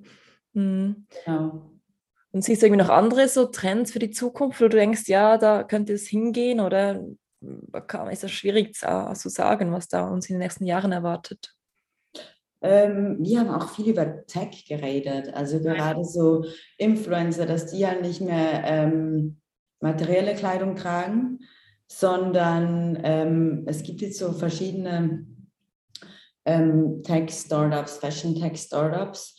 Mhm. 0.53 1.07
Genau. 1.25 1.71
Und 2.31 2.43
siehst 2.43 2.61
du 2.61 2.67
irgendwie 2.67 2.83
noch 2.83 2.89
andere 2.89 3.27
so 3.27 3.45
Trends 3.45 3.91
für 3.91 3.99
die 3.99 4.11
Zukunft, 4.11 4.61
wo 4.61 4.65
du 4.65 4.77
denkst, 4.77 5.07
ja, 5.07 5.37
da 5.37 5.63
könnte 5.63 5.93
es 5.93 6.07
hingehen 6.07 6.59
oder 6.59 7.03
ist 7.41 8.23
das 8.23 8.31
schwierig 8.31 8.73
zu 8.75 9.29
sagen, 9.29 9.71
was 9.71 9.87
da 9.87 10.07
uns 10.07 10.29
in 10.29 10.35
den 10.35 10.39
nächsten 10.39 10.65
Jahren 10.65 10.91
erwartet? 10.91 11.53
Ähm, 12.61 13.17
wir 13.19 13.39
haben 13.39 13.49
auch 13.49 13.69
viel 13.69 13.89
über 13.89 14.25
Tech 14.25 14.65
geredet, 14.67 15.31
also 15.33 15.59
gerade 15.59 16.03
so 16.03 16.45
Influencer, 16.77 17.45
dass 17.45 17.67
die 17.67 17.79
ja 17.79 17.93
nicht 17.93 18.19
mehr 18.19 18.63
ähm, 18.65 19.39
materielle 19.79 20.33
Kleidung 20.33 20.75
tragen, 20.75 21.39
sondern 21.87 22.99
ähm, 23.03 23.63
es 23.67 23.83
gibt 23.83 24.01
jetzt 24.01 24.17
so 24.17 24.31
verschiedene 24.31 25.27
ähm, 26.45 27.03
Tech-Startups, 27.03 27.97
Fashion-Tech-Startups, 27.97 29.35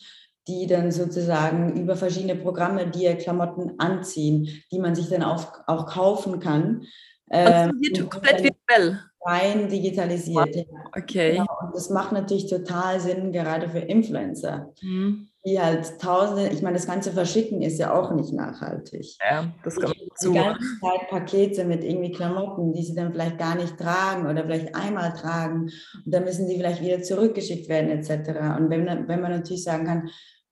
die 0.47 0.65
dann 0.65 0.91
sozusagen 0.91 1.79
über 1.79 1.95
verschiedene 1.95 2.35
Programme 2.35 2.89
dir 2.89 3.15
Klamotten 3.17 3.79
anziehen, 3.79 4.63
die 4.71 4.79
man 4.79 4.95
sich 4.95 5.09
dann 5.09 5.23
auch, 5.23 5.59
auch 5.67 5.85
kaufen 5.85 6.39
kann. 6.39 6.85
Also 7.29 7.71
ähm, 7.71 8.09
komplett 8.09 8.43
virtuell. 8.43 8.99
Rein 9.21 9.67
digitalisiert. 9.67 10.55
Ja. 10.55 10.63
Okay. 10.95 11.31
Genau. 11.31 11.45
Und 11.61 11.75
das 11.75 11.89
macht 11.89 12.13
natürlich 12.13 12.49
total 12.49 12.99
Sinn, 12.99 13.31
gerade 13.31 13.69
für 13.69 13.79
Influencer. 13.79 14.73
Mhm. 14.81 15.27
Die 15.45 15.59
halt 15.59 15.99
tausende, 15.99 16.49
ich 16.49 16.61
meine, 16.61 16.77
das 16.77 16.87
ganze 16.87 17.11
Verschicken 17.11 17.61
ist 17.61 17.79
ja 17.79 17.93
auch 17.93 18.11
nicht 18.11 18.33
nachhaltig. 18.33 19.17
Ja, 19.29 19.51
das 19.63 19.75
kommt 19.75 19.95
zu. 20.15 20.31
Die 20.31 20.37
ganze 20.37 20.79
Zeit 20.81 21.09
Pakete 21.09 21.65
mit 21.65 21.83
irgendwie 21.83 22.11
Klamotten, 22.11 22.73
die 22.73 22.83
sie 22.83 22.95
dann 22.95 23.11
vielleicht 23.11 23.37
gar 23.37 23.55
nicht 23.55 23.77
tragen 23.77 24.29
oder 24.29 24.43
vielleicht 24.43 24.75
einmal 24.75 25.13
tragen. 25.13 25.69
Und 26.05 26.13
dann 26.13 26.23
müssen 26.23 26.47
sie 26.47 26.57
vielleicht 26.57 26.81
wieder 26.81 27.01
zurückgeschickt 27.01 27.69
werden, 27.69 27.89
etc. 27.89 28.57
Und 28.57 28.69
wenn, 28.69 28.85
wenn 29.07 29.21
man 29.21 29.31
natürlich 29.31 29.63
sagen 29.63 29.85
kann, 29.85 30.09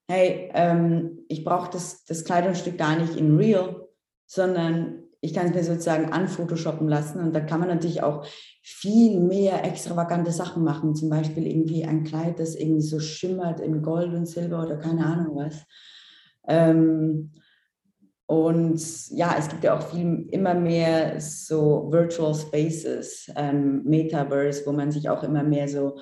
hey, 0.10 0.50
ähm, 0.54 1.20
ich 1.28 1.44
brauche 1.44 1.70
das, 1.72 2.06
das 2.06 2.24
Kleidungsstück 2.24 2.78
gar 2.78 2.98
nicht 2.98 3.16
in 3.16 3.38
real, 3.38 3.88
sondern 4.26 5.07
ich 5.22 5.34
kann 5.34 5.48
es 5.48 5.54
mir 5.54 5.64
sozusagen 5.64 6.12
anphotoshoppen 6.12 6.88
lassen. 6.88 7.20
Und 7.22 7.34
da 7.34 7.40
kann 7.40 7.60
man 7.60 7.70
natürlich 7.70 8.04
auch 8.04 8.26
viel 8.62 9.20
mehr 9.20 9.64
extravagante 9.66 10.32
Sachen 10.32 10.64
machen, 10.64 10.96
zum 10.96 11.10
Beispiel 11.10 11.48
irgendwie 11.48 11.86
ein 11.86 12.04
Kleid, 12.04 12.40
das 12.40 12.56
irgendwie 12.56 12.82
so 12.82 13.00
schimmert 13.00 13.60
in 13.60 13.82
Gold 13.82 14.14
und 14.14 14.28
Silber 14.28 14.64
oder 14.64 14.78
keine 14.78 15.06
Ahnung 15.06 15.36
was. 15.36 15.66
Ähm, 16.48 17.32
und 18.28 19.10
ja, 19.12 19.36
es 19.40 19.48
gibt 19.48 19.64
ja 19.64 19.78
auch 19.78 19.90
viel, 19.90 20.28
immer 20.32 20.54
mehr 20.54 21.20
so 21.22 21.88
Virtual 21.90 22.36
Spaces, 22.36 23.32
ähm, 23.38 23.84
Metaverse, 23.86 24.64
wo 24.66 24.74
man 24.74 24.92
sich 24.92 25.10
auch 25.10 25.24
immer 25.24 25.44
mehr 25.44 25.70
so 25.70 25.98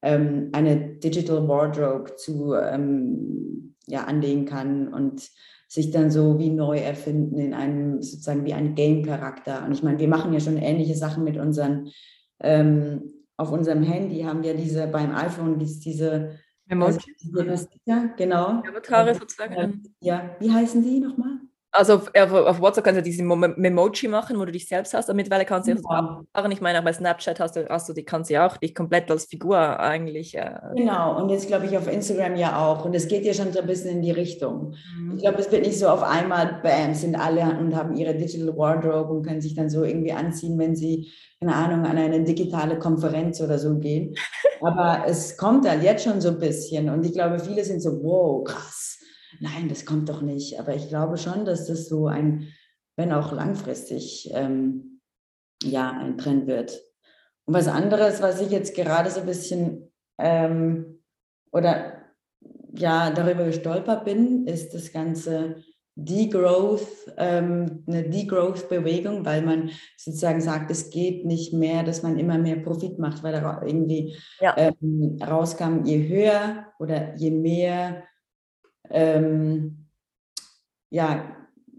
ähm, 0.00 0.48
eine 0.52 0.94
Digital 0.96 1.46
Wardrobe 1.46 2.16
zu 2.16 2.54
ähm, 2.54 3.74
ja, 3.86 4.04
anlegen 4.04 4.46
kann. 4.46 4.92
Und 4.92 5.28
sich 5.76 5.90
dann 5.90 6.10
so 6.10 6.38
wie 6.38 6.48
neu 6.48 6.78
erfinden 6.78 7.38
in 7.38 7.52
einem 7.52 8.00
sozusagen 8.00 8.46
wie 8.46 8.54
ein 8.54 8.74
Game-Charakter. 8.74 9.62
Und 9.66 9.72
ich 9.72 9.82
meine, 9.82 9.98
wir 9.98 10.08
machen 10.08 10.32
ja 10.32 10.40
schon 10.40 10.56
ähnliche 10.56 10.94
Sachen 10.94 11.22
mit 11.22 11.36
unseren, 11.36 11.90
ähm, 12.40 13.12
auf 13.36 13.52
unserem 13.52 13.82
Handy 13.82 14.22
haben 14.22 14.42
wir 14.42 14.54
diese, 14.54 14.86
beim 14.86 15.14
iPhone 15.14 15.58
diese, 15.58 15.80
diese 15.80 16.38
Emojis. 16.66 17.04
Also, 17.36 17.66
genau. 18.16 18.62
Avatare 18.66 19.14
sozusagen. 19.14 19.82
Ja, 20.00 20.34
wie 20.40 20.50
heißen 20.50 20.82
die 20.82 20.98
nochmal? 20.98 21.40
Also 21.76 21.94
auf, 21.94 22.32
auf, 22.32 22.60
WhatsApp 22.60 22.84
kannst 22.84 23.00
du 23.00 23.02
diese 23.02 23.22
Memoji 23.22 24.08
machen, 24.08 24.38
wo 24.38 24.46
du 24.46 24.52
dich 24.52 24.66
selbst 24.66 24.94
hast. 24.94 25.10
Und 25.10 25.16
mittlerweile 25.16 25.44
kannst 25.44 25.68
du 25.68 25.72
ja. 25.72 26.24
auch 26.32 26.48
Ich 26.48 26.60
meine, 26.62 26.78
auch 26.78 26.84
bei 26.84 26.92
Snapchat 26.92 27.38
hast 27.38 27.56
du, 27.56 27.68
hast 27.68 27.86
du 27.88 27.92
die 27.92 28.02
kannst 28.02 28.30
du 28.30 28.34
ja 28.34 28.46
auch 28.46 28.56
dich 28.56 28.74
komplett 28.74 29.10
als 29.10 29.26
Figur 29.26 29.58
eigentlich. 29.78 30.34
Äh, 30.34 30.58
genau, 30.74 31.20
und 31.20 31.28
jetzt 31.28 31.48
glaube 31.48 31.66
ich 31.66 31.76
auf 31.76 31.86
Instagram 31.86 32.36
ja 32.36 32.58
auch. 32.58 32.86
Und 32.86 32.94
es 32.94 33.08
geht 33.08 33.26
ja 33.26 33.34
schon 33.34 33.52
so 33.52 33.60
ein 33.60 33.66
bisschen 33.66 33.90
in 33.90 34.02
die 34.02 34.10
Richtung. 34.10 34.74
Mhm. 34.98 35.16
Ich 35.16 35.22
glaube, 35.22 35.38
es 35.38 35.52
wird 35.52 35.66
nicht 35.66 35.78
so 35.78 35.88
auf 35.88 36.02
einmal, 36.02 36.60
bam, 36.62 36.94
sind 36.94 37.14
alle 37.14 37.42
und 37.58 37.76
haben 37.76 37.94
ihre 37.94 38.14
Digital 38.14 38.56
Wardrobe 38.56 39.12
und 39.12 39.26
können 39.26 39.42
sich 39.42 39.54
dann 39.54 39.68
so 39.68 39.84
irgendwie 39.84 40.12
anziehen, 40.12 40.58
wenn 40.58 40.74
sie, 40.74 41.12
keine 41.40 41.54
Ahnung, 41.54 41.84
an 41.84 41.98
eine 41.98 42.24
digitale 42.24 42.78
Konferenz 42.78 43.42
oder 43.42 43.58
so 43.58 43.78
gehen. 43.78 44.14
Aber 44.62 45.04
es 45.06 45.36
kommt 45.36 45.68
halt 45.68 45.82
jetzt 45.82 46.04
schon 46.04 46.22
so 46.22 46.30
ein 46.30 46.38
bisschen. 46.38 46.88
Und 46.88 47.04
ich 47.04 47.12
glaube, 47.12 47.38
viele 47.38 47.62
sind 47.64 47.82
so, 47.82 48.02
wow, 48.02 48.44
krass 48.44 48.95
nein, 49.40 49.68
das 49.68 49.86
kommt 49.86 50.08
doch 50.08 50.22
nicht. 50.22 50.58
Aber 50.58 50.74
ich 50.74 50.88
glaube 50.88 51.18
schon, 51.18 51.44
dass 51.44 51.66
das 51.66 51.88
so 51.88 52.06
ein, 52.06 52.48
wenn 52.96 53.12
auch 53.12 53.32
langfristig, 53.32 54.30
ähm, 54.32 55.00
ja, 55.62 55.90
ein 55.90 56.18
Trend 56.18 56.46
wird. 56.46 56.80
Und 57.46 57.54
was 57.54 57.68
anderes, 57.68 58.20
was 58.20 58.40
ich 58.40 58.50
jetzt 58.50 58.74
gerade 58.74 59.10
so 59.10 59.20
ein 59.20 59.26
bisschen 59.26 59.92
ähm, 60.18 61.02
oder 61.52 62.02
ja, 62.74 63.10
darüber 63.10 63.44
gestolpert 63.44 64.04
bin, 64.04 64.46
ist 64.46 64.74
das 64.74 64.92
ganze 64.92 65.56
Degrowth, 65.94 67.10
ähm, 67.16 67.84
eine 67.86 68.02
Degrowth-Bewegung, 68.08 69.24
weil 69.24 69.40
man 69.40 69.70
sozusagen 69.96 70.42
sagt, 70.42 70.70
es 70.70 70.90
geht 70.90 71.24
nicht 71.24 71.54
mehr, 71.54 71.84
dass 71.84 72.02
man 72.02 72.18
immer 72.18 72.36
mehr 72.36 72.56
Profit 72.56 72.98
macht, 72.98 73.22
weil 73.22 73.32
da 73.32 73.62
irgendwie 73.64 74.14
ja. 74.40 74.54
ähm, 74.58 75.18
rauskam, 75.26 75.84
je 75.84 76.06
höher 76.06 76.66
oder 76.78 77.14
je 77.16 77.30
mehr 77.30 78.02
ähm, 78.90 79.86
ja, 80.90 81.36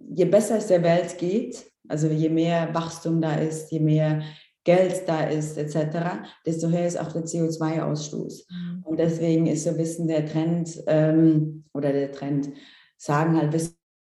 je 0.09 0.25
besser 0.25 0.57
es 0.57 0.67
der 0.67 0.83
Welt 0.83 1.17
geht, 1.17 1.65
also 1.87 2.07
je 2.07 2.29
mehr 2.29 2.73
Wachstum 2.73 3.21
da 3.21 3.35
ist, 3.35 3.71
je 3.71 3.79
mehr 3.79 4.21
Geld 4.63 5.03
da 5.07 5.23
ist, 5.23 5.57
etc., 5.57 6.27
desto 6.45 6.69
höher 6.69 6.85
ist 6.85 6.99
auch 6.99 7.11
der 7.11 7.23
CO2-Ausstoß. 7.23 8.45
Mhm. 8.49 8.83
Und 8.83 8.99
deswegen 8.99 9.47
ist 9.47 9.63
so 9.63 9.69
ein 9.69 9.77
bisschen 9.77 10.07
der 10.07 10.25
Trend 10.25 10.83
ähm, 10.87 11.63
oder 11.73 11.93
der 11.93 12.11
Trend, 12.11 12.49
sagen 12.97 13.37
halt 13.37 13.53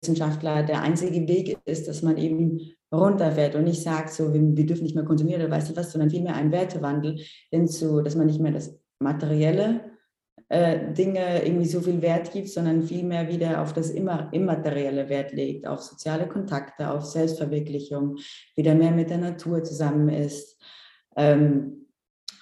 Wissenschaftler, 0.03 0.63
der 0.63 0.81
einzige 0.81 1.27
Weg 1.27 1.59
ist, 1.65 1.87
dass 1.87 2.01
man 2.01 2.17
eben 2.17 2.71
runterfährt 2.91 3.55
und 3.55 3.65
nicht 3.65 3.83
sagt, 3.83 4.11
so, 4.11 4.33
wir, 4.33 4.41
wir 4.41 4.65
dürfen 4.65 4.83
nicht 4.83 4.95
mehr 4.95 5.05
konsumieren 5.05 5.41
oder 5.41 5.51
weiß 5.51 5.69
ich 5.69 5.75
was, 5.75 5.91
sondern 5.91 6.09
vielmehr 6.09 6.35
einen 6.35 6.51
Wertewandel 6.51 7.19
hinzu, 7.51 8.01
dass 8.01 8.15
man 8.15 8.27
nicht 8.27 8.39
mehr 8.39 8.53
das 8.53 8.79
materielle 8.99 9.96
äh, 10.49 10.93
Dinge 10.93 11.45
irgendwie 11.45 11.65
so 11.65 11.81
viel 11.81 12.01
Wert 12.01 12.31
gibt, 12.31 12.49
sondern 12.49 12.83
vielmehr 12.83 13.27
wieder 13.27 13.61
auf 13.61 13.73
das 13.73 13.89
immer 13.89 14.29
immaterielle 14.31 15.09
Wert 15.09 15.33
legt, 15.33 15.67
auf 15.67 15.81
soziale 15.81 16.27
Kontakte, 16.27 16.89
auf 16.89 17.05
Selbstverwirklichung, 17.05 18.17
wieder 18.55 18.73
mehr 18.73 18.91
mit 18.91 19.09
der 19.09 19.17
Natur 19.17 19.63
zusammen 19.63 20.09
ist, 20.09 20.61
ähm, 21.15 21.87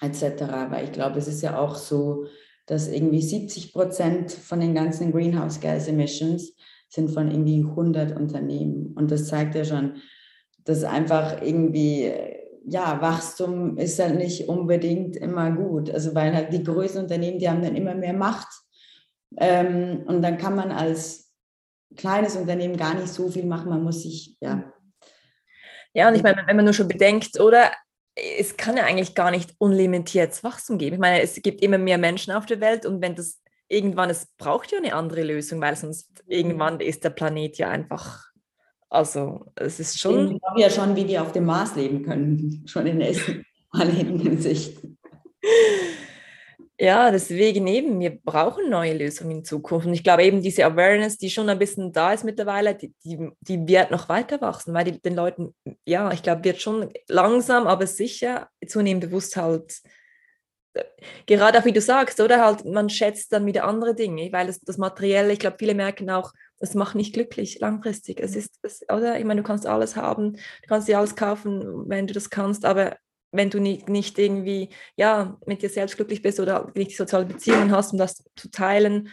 etc. 0.00 0.42
Weil 0.70 0.84
ich 0.84 0.92
glaube, 0.92 1.18
es 1.18 1.26
ist 1.26 1.42
ja 1.42 1.58
auch 1.58 1.74
so, 1.74 2.26
dass 2.66 2.88
irgendwie 2.88 3.22
70 3.22 3.72
Prozent 3.72 4.32
von 4.32 4.60
den 4.60 4.74
ganzen 4.74 5.12
Greenhouse 5.12 5.60
Gas 5.60 5.88
Emissions 5.88 6.54
sind 6.88 7.10
von 7.10 7.30
irgendwie 7.30 7.64
100 7.64 8.16
Unternehmen. 8.16 8.92
Und 8.96 9.10
das 9.10 9.28
zeigt 9.28 9.54
ja 9.54 9.64
schon, 9.64 9.94
dass 10.64 10.84
einfach 10.84 11.42
irgendwie, 11.42 12.12
ja, 12.68 13.00
Wachstum 13.00 13.78
ist 13.78 13.98
halt 13.98 14.16
nicht 14.16 14.48
unbedingt 14.48 15.16
immer 15.16 15.52
gut. 15.52 15.90
Also 15.90 16.14
weil 16.14 16.34
halt 16.34 16.52
die 16.52 16.64
größten 16.64 17.02
Unternehmen, 17.02 17.38
die 17.38 17.48
haben 17.48 17.62
dann 17.62 17.76
immer 17.76 17.94
mehr 17.94 18.12
Macht. 18.12 18.48
Ähm, 19.38 20.04
und 20.06 20.22
dann 20.22 20.36
kann 20.36 20.56
man 20.56 20.72
als 20.72 21.32
kleines 21.96 22.36
Unternehmen 22.36 22.76
gar 22.76 22.94
nicht 22.94 23.08
so 23.08 23.30
viel 23.30 23.46
machen. 23.46 23.70
Man 23.70 23.84
muss 23.84 24.02
sich, 24.02 24.36
ja. 24.40 24.72
Ja, 25.94 26.08
und 26.08 26.14
ich 26.16 26.22
meine, 26.22 26.42
wenn 26.46 26.56
man 26.56 26.64
nur 26.64 26.74
schon 26.74 26.88
bedenkt, 26.88 27.40
oder 27.40 27.70
es 28.16 28.56
kann 28.56 28.76
ja 28.76 28.84
eigentlich 28.84 29.14
gar 29.14 29.30
nicht 29.30 29.54
unlimitiertes 29.58 30.42
Wachstum 30.42 30.78
geben. 30.78 30.94
Ich 30.94 31.00
meine, 31.00 31.22
es 31.22 31.40
gibt 31.42 31.62
immer 31.62 31.78
mehr 31.78 31.98
Menschen 31.98 32.32
auf 32.32 32.46
der 32.46 32.60
Welt 32.60 32.84
und 32.84 33.00
wenn 33.00 33.14
das 33.14 33.40
irgendwann, 33.68 34.10
es 34.10 34.26
braucht 34.38 34.72
ja 34.72 34.78
eine 34.78 34.94
andere 34.94 35.22
Lösung, 35.22 35.60
weil 35.60 35.76
sonst 35.76 36.24
irgendwann 36.26 36.80
ist 36.80 37.04
der 37.04 37.10
Planet 37.10 37.58
ja 37.58 37.68
einfach, 37.68 38.26
also 38.88 39.46
es 39.56 39.80
ist 39.80 39.98
schon... 39.98 40.32
Ich 40.32 40.40
glaube 40.40 40.60
ja 40.60 40.70
schon, 40.70 40.96
wie 40.96 41.06
wir 41.06 41.22
auf 41.22 41.32
dem 41.32 41.44
Mars 41.44 41.74
leben 41.76 42.02
können, 42.02 42.62
schon 42.66 42.86
in 42.86 42.98
der 42.98 43.08
ersten 43.08 43.44
Hinsicht. 44.20 44.78
Ja, 46.78 47.10
deswegen 47.10 47.66
eben, 47.68 48.00
wir 48.00 48.18
brauchen 48.22 48.68
neue 48.68 48.92
Lösungen 48.92 49.38
in 49.38 49.44
Zukunft. 49.44 49.86
Und 49.86 49.94
ich 49.94 50.04
glaube 50.04 50.24
eben, 50.24 50.42
diese 50.42 50.66
Awareness, 50.66 51.16
die 51.16 51.30
schon 51.30 51.48
ein 51.48 51.58
bisschen 51.58 51.90
da 51.90 52.12
ist 52.12 52.22
mittlerweile, 52.22 52.74
die, 52.74 52.92
die, 53.02 53.30
die 53.40 53.66
wird 53.66 53.90
noch 53.90 54.10
weiter 54.10 54.42
wachsen, 54.42 54.74
weil 54.74 54.84
die, 54.84 55.00
den 55.00 55.14
Leuten, 55.14 55.54
ja, 55.86 56.12
ich 56.12 56.22
glaube, 56.22 56.44
wird 56.44 56.60
schon 56.60 56.92
langsam, 57.08 57.66
aber 57.66 57.86
sicher 57.86 58.50
zunehmend 58.66 59.06
bewusst 59.06 59.38
halt, 59.38 59.80
äh, 60.74 60.84
gerade 61.24 61.58
auch 61.58 61.64
wie 61.64 61.72
du 61.72 61.80
sagst, 61.80 62.20
oder 62.20 62.44
halt, 62.44 62.66
man 62.66 62.90
schätzt 62.90 63.32
dann 63.32 63.46
wieder 63.46 63.64
andere 63.64 63.94
Dinge, 63.94 64.30
weil 64.30 64.46
das, 64.46 64.60
das 64.60 64.76
Materielle, 64.76 65.32
ich 65.32 65.38
glaube, 65.38 65.56
viele 65.58 65.74
merken 65.74 66.10
auch, 66.10 66.32
es 66.58 66.74
macht 66.74 66.94
nicht 66.94 67.14
glücklich 67.14 67.58
langfristig. 67.60 68.20
Es 68.20 68.36
ist, 68.36 68.58
es, 68.62 68.82
oder? 68.88 69.18
Ich 69.18 69.24
meine, 69.24 69.42
du 69.42 69.46
kannst 69.46 69.66
alles 69.66 69.96
haben, 69.96 70.34
du 70.34 70.68
kannst 70.68 70.88
dir 70.88 70.98
alles 70.98 71.16
kaufen, 71.16 71.88
wenn 71.88 72.06
du 72.06 72.14
das 72.14 72.30
kannst, 72.30 72.64
aber 72.64 72.96
wenn 73.32 73.50
du 73.50 73.60
nicht, 73.60 73.88
nicht 73.88 74.18
irgendwie 74.18 74.70
ja, 74.96 75.36
mit 75.46 75.62
dir 75.62 75.68
selbst 75.68 75.96
glücklich 75.96 76.22
bist 76.22 76.40
oder 76.40 76.70
nicht 76.74 76.92
die 76.92 76.96
soziale 76.96 77.26
Beziehungen 77.26 77.72
hast, 77.72 77.92
um 77.92 77.98
das 77.98 78.24
zu 78.36 78.50
teilen. 78.50 79.10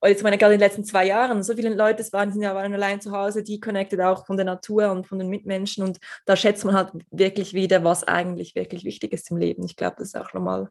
Und 0.00 0.10
jetzt 0.10 0.22
meine 0.22 0.38
gerade 0.38 0.54
in 0.54 0.60
den 0.60 0.66
letzten 0.66 0.84
zwei 0.84 1.06
Jahren, 1.06 1.42
so 1.42 1.54
viele 1.54 1.74
Leute 1.74 2.04
waren, 2.12 2.32
sind 2.32 2.42
ja 2.42 2.54
waren 2.54 2.72
allein 2.72 3.00
zu 3.00 3.10
Hause, 3.12 3.42
die 3.42 3.58
connected 3.58 4.00
auch 4.00 4.26
von 4.26 4.36
der 4.36 4.46
Natur 4.46 4.92
und 4.92 5.06
von 5.08 5.18
den 5.18 5.28
Mitmenschen 5.28 5.82
und 5.82 5.98
da 6.24 6.36
schätzt 6.36 6.64
man 6.64 6.74
halt 6.76 6.92
wirklich 7.10 7.52
wieder, 7.54 7.82
was 7.82 8.04
eigentlich 8.04 8.54
wirklich 8.54 8.84
wichtig 8.84 9.12
ist 9.12 9.30
im 9.30 9.38
Leben. 9.38 9.64
Ich 9.64 9.76
glaube, 9.76 9.96
das 9.98 10.08
ist 10.08 10.16
auch 10.16 10.32
nochmal, 10.34 10.68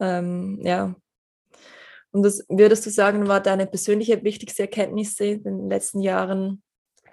ähm, 0.00 0.60
ja. 0.62 0.94
Und 2.16 2.22
das 2.22 2.42
würdest 2.48 2.86
du 2.86 2.90
sagen, 2.90 3.28
war 3.28 3.42
deine 3.42 3.66
persönliche 3.66 4.24
wichtigste 4.24 4.62
Erkenntnis 4.62 5.20
in 5.20 5.42
den 5.42 5.68
letzten 5.68 6.00
Jahren, 6.00 6.62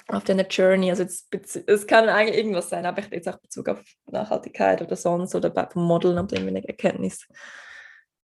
auf 0.07 0.23
deiner 0.23 0.47
Journey. 0.47 0.91
Also 0.91 1.03
es 1.03 1.87
kann 1.87 2.07
eigentlich 2.07 2.37
irgendwas 2.37 2.69
sein, 2.69 2.85
aber 2.85 2.99
ich 2.99 3.11
jetzt 3.11 3.27
auch 3.27 3.37
Bezug 3.37 3.67
auf 3.67 3.83
Nachhaltigkeit 4.09 4.81
oder 4.81 4.95
sonst 4.95 5.35
oder 5.35 5.49
beim 5.49 5.67
Modeln 5.75 6.17
habe 6.17 6.33
irgendwie 6.33 6.55
eine 6.55 6.65
Erkenntnis. 6.65 7.27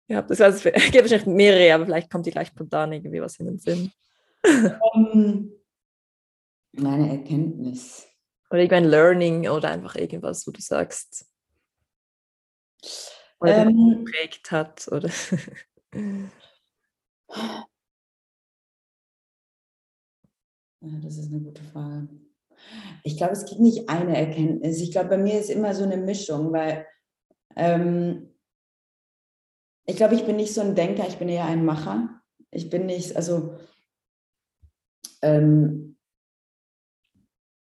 Ja, 0.08 0.22
das 0.22 0.40
heißt, 0.40 0.64
es 0.74 0.84
gibt 0.84 1.02
wahrscheinlich 1.02 1.26
mehrere, 1.26 1.74
aber 1.74 1.84
vielleicht 1.84 2.10
kommt 2.10 2.24
die 2.24 2.30
gleich 2.30 2.48
spontan 2.48 2.94
irgendwie 2.94 3.20
was 3.20 3.36
in 3.36 3.48
den 3.48 3.58
Sinn. 3.58 3.92
Um, 4.94 5.10
ähm, 5.12 5.52
meine 6.72 7.10
Erkenntnis. 7.10 8.08
Oder 8.48 8.60
irgendein 8.60 8.86
Learning 8.86 9.46
oder 9.46 9.68
einfach 9.68 9.96
irgendwas, 9.96 10.46
wo 10.46 10.52
du 10.52 10.62
sagst. 10.62 11.26
Oder 13.40 13.58
ähm, 13.58 14.06
geprägt 14.06 14.50
hat. 14.50 14.88
Oder 14.90 15.10
das 20.80 21.16
ist 21.16 21.30
eine 21.30 21.40
gute 21.40 21.62
Frage. 21.64 22.08
Ich 23.02 23.16
glaube, 23.16 23.32
es 23.32 23.44
gibt 23.44 23.60
nicht 23.60 23.88
eine 23.88 24.16
Erkenntnis. 24.16 24.80
Ich 24.80 24.92
glaube, 24.92 25.10
bei 25.10 25.18
mir 25.18 25.38
ist 25.40 25.50
immer 25.50 25.74
so 25.74 25.84
eine 25.84 25.96
Mischung, 25.96 26.52
weil 26.52 26.86
ähm, 27.56 28.34
ich 29.84 29.96
glaube, 29.96 30.14
ich 30.14 30.24
bin 30.24 30.36
nicht 30.36 30.54
so 30.54 30.60
ein 30.60 30.74
Denker, 30.74 31.06
ich 31.08 31.18
bin 31.18 31.28
eher 31.28 31.44
ein 31.44 31.64
Macher. 31.64 32.22
Ich 32.50 32.70
bin 32.70 32.86
nicht, 32.86 33.16
also 33.16 33.58
ähm, 35.22 35.91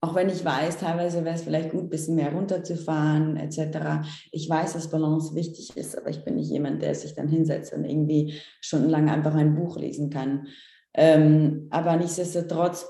auch 0.05 0.15
wenn 0.15 0.29
ich 0.29 0.45
weiß, 0.45 0.79
teilweise 0.79 1.25
wäre 1.25 1.35
es 1.35 1.45
vielleicht 1.45 1.71
gut, 1.71 1.85
ein 1.85 1.89
bisschen 1.89 2.17
mehr 2.17 2.33
runterzufahren, 2.33 3.39
etc. 3.39 4.07
Ich 4.33 4.49
weiß, 4.49 4.75
dass 4.75 4.91
Balance 4.91 5.35
wichtig 5.35 5.75
ist, 5.79 5.97
aber 5.97 6.11
ich 6.11 6.25
bin 6.25 6.35
nicht 6.35 6.51
jemand, 6.51 6.83
der 6.83 6.95
sich 6.95 7.15
dann 7.15 7.27
hinsetzt 7.27 7.73
und 7.73 7.87
irgendwie 7.87 8.39
stundenlang 8.61 9.09
einfach 9.09 9.35
ein 9.35 9.55
Buch 9.55 9.79
lesen 9.79 10.11
kann. 10.11 10.49
Ähm, 10.93 11.69
aber 11.71 11.97
nichtsdestotrotz 11.97 12.87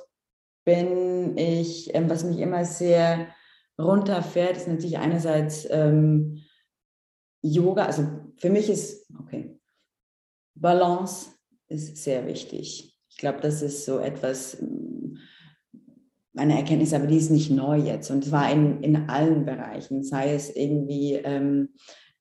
bin 0.64 1.37
ich, 1.38 1.94
ähm, 1.94 2.11
was 2.11 2.24
mich 2.24 2.38
immer 2.40 2.64
sehr 2.64 3.29
runterfährt, 3.81 4.57
ist 4.57 4.66
natürlich 4.66 4.98
einerseits 4.98 5.68
ähm, 5.70 6.42
Yoga. 7.42 7.87
Also 7.87 8.09
für 8.38 8.50
mich 8.50 8.68
ist, 8.68 9.09
okay, 9.20 9.57
Balance 10.57 11.31
ist 11.68 11.96
sehr 11.96 12.27
wichtig. 12.27 12.98
Ich 13.09 13.16
glaube, 13.18 13.40
das 13.40 13.62
ist 13.62 13.85
so 13.85 14.00
etwas, 14.00 14.57
meine 16.34 16.56
Erkenntnis, 16.58 16.92
aber 16.92 17.06
die 17.06 17.16
ist 17.16 17.30
nicht 17.30 17.50
neu 17.50 17.78
jetzt. 17.78 18.10
Und 18.10 18.24
zwar 18.24 18.50
in, 18.50 18.82
in 18.82 19.08
allen 19.08 19.44
Bereichen, 19.44 20.02
sei 20.02 20.34
es 20.34 20.54
irgendwie 20.54 21.14
ähm, 21.14 21.70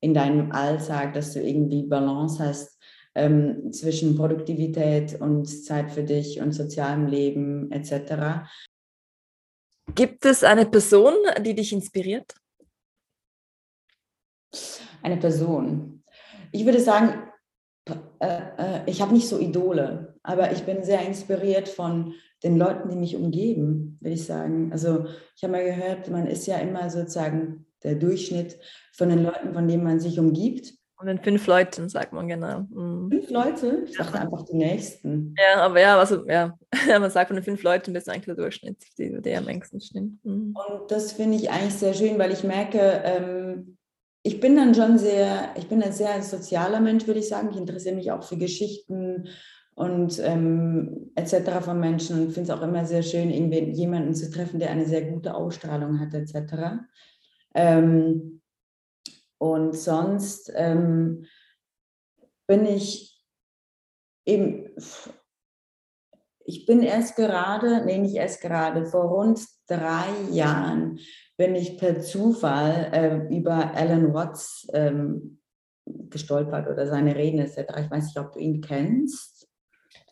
in 0.00 0.14
deinem 0.14 0.52
Alltag, 0.52 1.14
dass 1.14 1.32
du 1.32 1.40
irgendwie 1.40 1.82
Balance 1.82 2.42
hast 2.42 2.78
ähm, 3.14 3.72
zwischen 3.72 4.16
Produktivität 4.16 5.20
und 5.20 5.46
Zeit 5.46 5.90
für 5.90 6.04
dich 6.04 6.40
und 6.40 6.52
sozialem 6.52 7.06
Leben 7.06 7.70
etc. 7.72 8.46
Gibt 9.94 10.24
es 10.24 10.44
eine 10.44 10.66
Person, 10.66 11.14
die 11.40 11.54
dich 11.54 11.72
inspiriert? 11.72 12.34
Eine 15.02 15.16
Person. 15.16 16.04
Ich 16.52 16.64
würde 16.64 16.80
sagen, 16.80 17.30
äh, 18.20 18.40
äh, 18.58 18.80
ich 18.86 19.02
habe 19.02 19.12
nicht 19.12 19.28
so 19.28 19.38
Idole, 19.38 20.18
aber 20.22 20.52
ich 20.52 20.62
bin 20.62 20.84
sehr 20.84 21.04
inspiriert 21.04 21.68
von 21.68 22.14
den 22.44 22.58
Leuten, 22.58 22.90
die 22.90 22.96
mich 22.96 23.16
umgeben, 23.16 23.98
würde 24.00 24.14
ich 24.14 24.26
sagen. 24.26 24.70
Also 24.70 25.06
ich 25.34 25.42
habe 25.42 25.52
mal 25.52 25.64
gehört, 25.64 26.10
man 26.10 26.26
ist 26.26 26.46
ja 26.46 26.58
immer 26.58 26.90
sozusagen 26.90 27.66
der 27.82 27.94
Durchschnitt 27.94 28.58
von 28.92 29.08
den 29.08 29.22
Leuten, 29.22 29.54
von 29.54 29.66
denen 29.66 29.82
man 29.82 29.98
sich 29.98 30.18
umgibt. 30.18 30.74
Von 30.96 31.08
den 31.08 31.18
fünf 31.18 31.46
Leuten, 31.46 31.88
sagt 31.88 32.12
man 32.12 32.28
genau. 32.28 32.60
Mhm. 32.70 33.10
Fünf 33.10 33.30
Leute? 33.30 33.82
Ich 33.86 33.96
dachte 33.96 34.20
einfach 34.20 34.44
die 34.44 34.56
nächsten. 34.56 35.34
Ja, 35.36 35.62
aber 35.62 35.80
ja, 35.80 35.98
also 35.98 36.24
ja, 36.28 36.56
man 36.88 37.10
sagt 37.10 37.28
von 37.28 37.36
den 37.36 37.44
fünf 37.44 37.62
Leuten 37.62 37.92
bist 37.92 38.06
du 38.06 38.12
eigentlich 38.12 38.26
der 38.26 38.36
Durchschnitt, 38.36 38.78
die, 38.98 39.20
der 39.20 39.38
am 39.38 39.48
engsten 39.48 39.80
stimmt. 39.80 40.24
Mhm. 40.24 40.54
Und 40.54 40.90
das 40.90 41.12
finde 41.12 41.36
ich 41.36 41.50
eigentlich 41.50 41.74
sehr 41.74 41.94
schön, 41.94 42.18
weil 42.18 42.32
ich 42.32 42.44
merke, 42.44 42.78
ähm, 43.04 43.76
ich 44.22 44.40
bin 44.40 44.56
dann 44.56 44.74
schon 44.74 44.96
sehr, 44.96 45.50
ich 45.56 45.68
bin 45.68 45.82
ein 45.82 45.92
sehr 45.92 46.22
sozialer 46.22 46.80
Mensch, 46.80 47.06
würde 47.06 47.20
ich 47.20 47.28
sagen. 47.28 47.50
Ich 47.50 47.58
interessiere 47.58 47.96
mich 47.96 48.10
auch 48.10 48.22
für 48.22 48.38
Geschichten 48.38 49.28
und 49.74 50.20
ähm, 50.20 51.10
etc. 51.16 51.60
von 51.60 51.80
Menschen 51.80 52.20
und 52.20 52.32
finde 52.32 52.52
es 52.52 52.58
auch 52.58 52.62
immer 52.62 52.84
sehr 52.84 53.02
schön, 53.02 53.30
irgendwie 53.30 53.70
jemanden 53.72 54.14
zu 54.14 54.30
treffen, 54.30 54.60
der 54.60 54.70
eine 54.70 54.86
sehr 54.86 55.02
gute 55.10 55.34
Ausstrahlung 55.34 55.98
hat, 56.00 56.14
etc. 56.14 56.84
Ähm, 57.54 58.40
und 59.38 59.76
sonst 59.76 60.52
ähm, 60.54 61.26
bin 62.46 62.66
ich 62.66 63.20
eben, 64.26 64.70
ich 66.44 66.66
bin 66.66 66.82
erst 66.82 67.16
gerade, 67.16 67.84
nee, 67.84 67.98
nicht 67.98 68.14
erst 68.14 68.40
gerade, 68.42 68.86
vor 68.86 69.04
rund 69.06 69.40
drei 69.66 70.06
Jahren 70.30 70.98
bin 71.36 71.54
ich 71.54 71.78
per 71.78 72.00
Zufall 72.00 72.90
äh, 72.92 73.34
über 73.34 73.74
Alan 73.74 74.14
Watts 74.14 74.68
ähm, 74.72 75.40
gestolpert 75.86 76.68
oder 76.68 76.86
seine 76.86 77.16
Reden 77.16 77.40
etc. 77.40 77.74
Ich 77.80 77.90
weiß 77.90 78.04
nicht, 78.04 78.18
ob 78.18 78.32
du 78.32 78.38
ihn 78.38 78.60
kennst. 78.60 79.33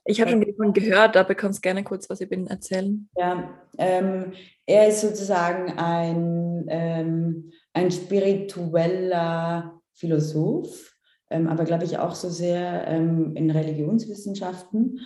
Ich 0.04 0.20
habe 0.20 0.30
schon 0.30 0.40
davon 0.40 0.72
gehört, 0.72 1.16
aber 1.16 1.34
kannst 1.34 1.62
gerne 1.62 1.84
kurz 1.84 2.10
was 2.10 2.20
über 2.20 2.34
ihn 2.34 2.48
erzählen. 2.48 3.08
Ja, 3.16 3.56
ähm, 3.78 4.32
er 4.66 4.88
ist 4.88 5.00
sozusagen 5.00 5.78
ein 5.78 6.66
ähm, 6.68 7.52
ein 7.72 7.90
spiritueller 7.90 9.80
Philosoph, 9.94 10.96
ähm, 11.30 11.48
aber 11.48 11.64
glaube 11.64 11.84
ich 11.84 11.98
auch 11.98 12.14
so 12.14 12.28
sehr 12.28 12.86
ähm, 12.86 13.34
in 13.36 13.50
Religionswissenschaften. 13.50 15.00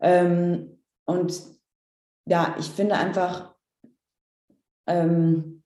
Ähm, 0.00 0.78
und 1.04 1.42
ja, 2.26 2.56
ich 2.58 2.66
finde 2.66 2.96
einfach, 2.96 3.54
ähm, 4.86 5.62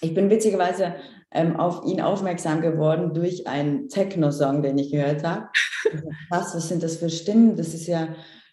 ich 0.00 0.14
bin 0.14 0.30
witzigerweise 0.30 0.94
ähm, 1.30 1.56
auf 1.56 1.84
ihn 1.84 2.00
aufmerksam 2.00 2.60
geworden 2.60 3.12
durch 3.12 3.46
einen 3.46 3.88
Techno-Song, 3.88 4.62
den 4.62 4.78
ich 4.78 4.90
gehört 4.90 5.24
habe. 5.24 5.48
Was, 6.30 6.54
was 6.54 6.68
sind 6.68 6.82
das 6.82 6.96
für 6.96 7.08
Stimmen? 7.08 7.56
Das 7.56 7.72
ist 7.72 7.86
ja, 7.86 8.08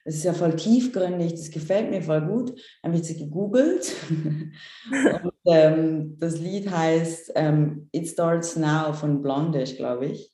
das 0.06 0.16
ist 0.16 0.24
ja 0.24 0.34
voll 0.34 0.56
tiefgründig, 0.56 1.32
das 1.32 1.50
gefällt 1.50 1.90
mir 1.90 2.02
voll 2.04 2.22
gut. 2.22 2.52
Dann 2.82 2.92
habe 2.92 3.02
ich 3.02 3.08
sie 3.08 3.18
gegoogelt. 3.18 3.92
Und, 4.90 5.34
ähm, 5.46 6.18
das 6.20 6.40
Lied 6.40 6.70
heißt 6.70 7.32
ähm, 7.36 7.90
It 7.92 8.08
Starts 8.08 8.56
Now 8.56 8.94
von 8.94 9.22
Blondish, 9.22 9.76
glaube 9.76 10.06
ich. 10.06 10.32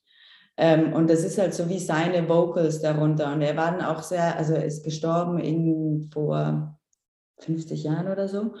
Ähm, 0.58 0.92
und 0.92 1.08
das 1.08 1.24
ist 1.24 1.38
halt 1.38 1.54
so 1.54 1.70
wie 1.70 1.78
seine 1.78 2.28
Vocals 2.28 2.82
darunter. 2.82 3.32
Und 3.32 3.40
er 3.40 3.56
war 3.56 3.72
dann 3.72 3.80
auch 3.80 4.02
sehr, 4.02 4.36
also 4.36 4.52
er 4.52 4.66
ist 4.66 4.84
gestorben 4.84 5.38
in, 5.38 6.10
vor 6.12 6.78
50 7.38 7.84
Jahren 7.84 8.12
oder 8.12 8.28
so 8.28 8.52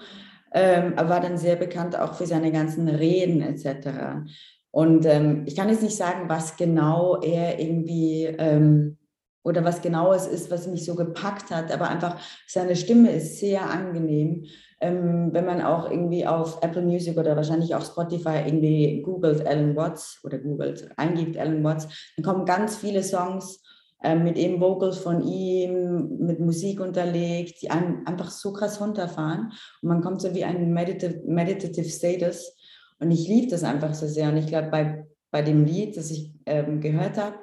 ähm, 0.54 0.94
war 0.96 1.20
dann 1.20 1.38
sehr 1.38 1.56
bekannt 1.56 1.98
auch 1.98 2.14
für 2.14 2.26
seine 2.26 2.52
ganzen 2.52 2.88
Reden 2.88 3.42
etc. 3.42 4.26
Und 4.70 5.06
ähm, 5.06 5.44
ich 5.46 5.56
kann 5.56 5.68
jetzt 5.68 5.82
nicht 5.82 5.96
sagen, 5.96 6.28
was 6.28 6.56
genau 6.56 7.20
er 7.20 7.58
irgendwie 7.58 8.24
ähm, 8.24 8.98
oder 9.44 9.64
was 9.64 9.82
genau 9.82 10.12
es 10.12 10.26
ist, 10.26 10.50
was 10.50 10.66
mich 10.66 10.84
so 10.84 10.94
gepackt 10.94 11.50
hat, 11.50 11.72
aber 11.72 11.88
einfach 11.88 12.16
seine 12.46 12.76
Stimme 12.76 13.10
ist 13.10 13.38
sehr 13.38 13.68
angenehm. 13.68 14.44
Ähm, 14.80 15.30
wenn 15.32 15.44
man 15.46 15.62
auch 15.62 15.90
irgendwie 15.90 16.26
auf 16.26 16.58
Apple 16.62 16.82
Music 16.82 17.16
oder 17.16 17.36
wahrscheinlich 17.36 17.74
auch 17.74 17.84
Spotify 17.84 18.42
irgendwie 18.44 19.02
googelt 19.02 19.46
Alan 19.46 19.76
Watts 19.76 20.20
oder 20.24 20.38
googelt, 20.38 20.88
eingibt 20.96 21.36
Alan 21.36 21.62
Watts, 21.62 22.12
dann 22.16 22.24
kommen 22.24 22.46
ganz 22.46 22.76
viele 22.76 23.02
Songs 23.02 23.62
ähm, 24.02 24.24
mit 24.24 24.36
eben 24.36 24.60
Vocals 24.60 24.98
von 24.98 25.22
ihm, 25.22 26.18
mit 26.18 26.40
Musik 26.40 26.80
unterlegt, 26.80 27.62
die 27.62 27.70
einfach 27.70 28.30
so 28.30 28.52
krass 28.52 28.80
runterfahren. 28.80 29.52
Und 29.80 29.88
man 29.88 30.00
kommt 30.00 30.20
so 30.20 30.34
wie 30.34 30.44
ein 30.44 30.72
Meditative, 30.72 31.22
Meditative 31.26 31.88
Status. 31.88 32.56
Und 32.98 33.10
ich 33.10 33.28
liebe 33.28 33.48
das 33.48 33.64
einfach 33.64 33.94
so 33.94 34.06
sehr. 34.06 34.28
Und 34.28 34.36
ich 34.36 34.46
glaube, 34.46 34.68
bei, 34.70 35.06
bei 35.30 35.42
dem 35.42 35.64
Lied, 35.64 35.96
das 35.96 36.10
ich 36.10 36.32
ähm, 36.46 36.80
gehört 36.80 37.16
habe, 37.16 37.36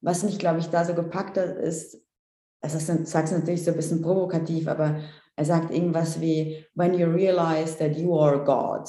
was 0.00 0.24
mich, 0.24 0.38
glaube 0.38 0.60
ich, 0.60 0.66
da 0.66 0.84
so 0.84 0.94
gepackt 0.94 1.36
hat, 1.36 1.56
ist, 1.56 2.02
also 2.62 2.78
sagt 2.78 3.28
es 3.28 3.32
natürlich 3.32 3.64
so 3.64 3.70
ein 3.70 3.76
bisschen 3.76 4.02
provokativ, 4.02 4.68
aber 4.68 5.00
er 5.36 5.44
sagt 5.44 5.72
irgendwas 5.72 6.20
wie, 6.20 6.64
when 6.74 6.94
you 6.94 7.06
realize 7.06 7.76
that 7.78 7.96
you 7.96 8.18
are 8.18 8.44
God. 8.44 8.88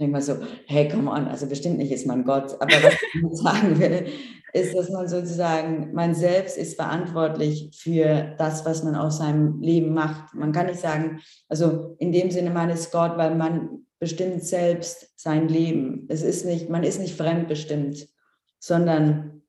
Und 0.00 0.04
denke 0.04 0.12
mal 0.12 0.22
so, 0.22 0.36
hey, 0.66 0.88
come 0.88 1.10
on, 1.10 1.28
also 1.28 1.46
bestimmt 1.46 1.76
nicht 1.76 1.92
ist 1.92 2.06
man 2.06 2.24
Gott, 2.24 2.54
aber 2.60 2.72
was 2.82 2.94
ich 2.94 3.20
sagen 3.38 3.78
will, 3.78 4.06
ist, 4.52 4.74
dass 4.74 4.90
man 4.90 5.08
sozusagen, 5.08 5.92
man 5.92 6.14
selbst 6.14 6.56
ist 6.56 6.76
verantwortlich 6.76 7.70
für 7.74 8.34
das, 8.38 8.64
was 8.64 8.82
man 8.82 8.96
aus 8.96 9.18
seinem 9.18 9.60
Leben 9.60 9.94
macht. 9.94 10.34
Man 10.34 10.52
kann 10.52 10.66
nicht 10.66 10.80
sagen, 10.80 11.20
also 11.48 11.96
in 11.98 12.12
dem 12.12 12.30
Sinne, 12.30 12.50
man 12.50 12.70
ist 12.70 12.90
Gott, 12.90 13.16
weil 13.16 13.34
man 13.34 13.86
bestimmt 13.98 14.42
selbst 14.44 15.12
sein 15.16 15.48
Leben. 15.48 16.06
Es 16.08 16.22
ist 16.22 16.44
nicht, 16.44 16.68
man 16.68 16.84
ist 16.84 17.00
nicht 17.00 17.16
fremdbestimmt, 17.16 18.08
sondern 18.58 19.42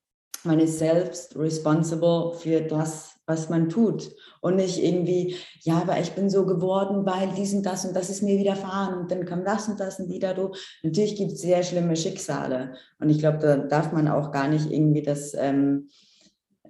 man 0.43 0.59
ist 0.59 0.79
selbst 0.79 1.35
responsible 1.37 2.33
für 2.33 2.61
das, 2.61 3.10
was 3.25 3.49
man 3.49 3.69
tut. 3.69 4.11
Und 4.41 4.55
nicht 4.55 4.83
irgendwie, 4.83 5.35
ja, 5.61 5.75
aber 5.81 5.99
ich 5.99 6.11
bin 6.11 6.29
so 6.29 6.45
geworden, 6.45 7.05
weil 7.05 7.29
dies 7.35 7.53
und 7.53 7.65
das 7.65 7.85
und 7.85 7.95
das 7.95 8.09
ist 8.09 8.23
mir 8.23 8.37
widerfahren 8.37 8.99
und 8.99 9.11
dann 9.11 9.25
kam 9.25 9.45
das 9.45 9.67
und 9.67 9.79
das 9.79 9.99
und 9.99 10.09
wieder 10.09 10.33
du. 10.33 10.51
Natürlich 10.83 11.15
gibt 11.15 11.33
es 11.33 11.41
sehr 11.41 11.63
schlimme 11.63 11.95
Schicksale. 11.95 12.73
Und 12.99 13.09
ich 13.09 13.19
glaube, 13.19 13.39
da 13.39 13.57
darf 13.57 13.91
man 13.91 14.07
auch 14.07 14.31
gar 14.31 14.47
nicht 14.47 14.69
irgendwie 14.69 15.01
das, 15.01 15.33
ähm, 15.33 15.89
äh, 16.63 16.69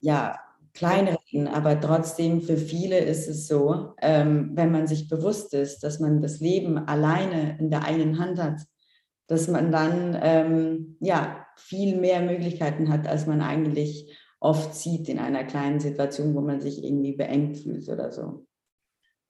ja, 0.00 0.38
kleinreden, 0.76 1.48
aber 1.48 1.80
trotzdem 1.80 2.42
für 2.42 2.58
viele 2.58 2.98
ist 2.98 3.28
es 3.28 3.48
so, 3.48 3.94
ähm, 4.02 4.50
wenn 4.54 4.70
man 4.70 4.86
sich 4.86 5.08
bewusst 5.08 5.54
ist, 5.54 5.80
dass 5.80 6.00
man 6.00 6.20
das 6.20 6.40
Leben 6.40 6.76
alleine 6.76 7.58
in 7.58 7.70
der 7.70 7.84
einen 7.84 8.18
Hand 8.18 8.38
hat, 8.38 8.60
dass 9.26 9.48
man 9.48 9.72
dann 9.72 10.16
ähm, 10.20 10.96
ja 11.00 11.46
viel 11.56 11.98
mehr 11.98 12.20
Möglichkeiten 12.20 12.90
hat, 12.90 13.08
als 13.08 13.26
man 13.26 13.40
eigentlich 13.40 14.14
oft 14.40 14.74
sieht 14.74 15.08
in 15.08 15.18
einer 15.18 15.44
kleinen 15.44 15.80
Situation, 15.80 16.34
wo 16.34 16.40
man 16.40 16.60
sich 16.60 16.84
irgendwie 16.84 17.12
beengt 17.12 17.58
fühlt 17.58 17.88
oder 17.88 18.12
so. 18.12 18.46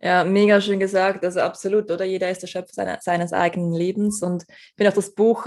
Ja, 0.01 0.25
mega 0.25 0.61
schön 0.61 0.79
gesagt. 0.79 1.25
Also 1.25 1.41
absolut, 1.41 1.91
oder? 1.91 2.05
Jeder 2.05 2.31
ist 2.31 2.43
der 2.43 2.49
Schöpfer 2.49 2.73
seiner, 2.73 3.01
seines 3.01 3.33
eigenen 3.33 3.73
Lebens. 3.73 4.23
Und 4.23 4.45
ich 4.49 4.77
bin 4.77 4.87
auf 4.87 4.95
das 4.95 5.15
Buch 5.15 5.47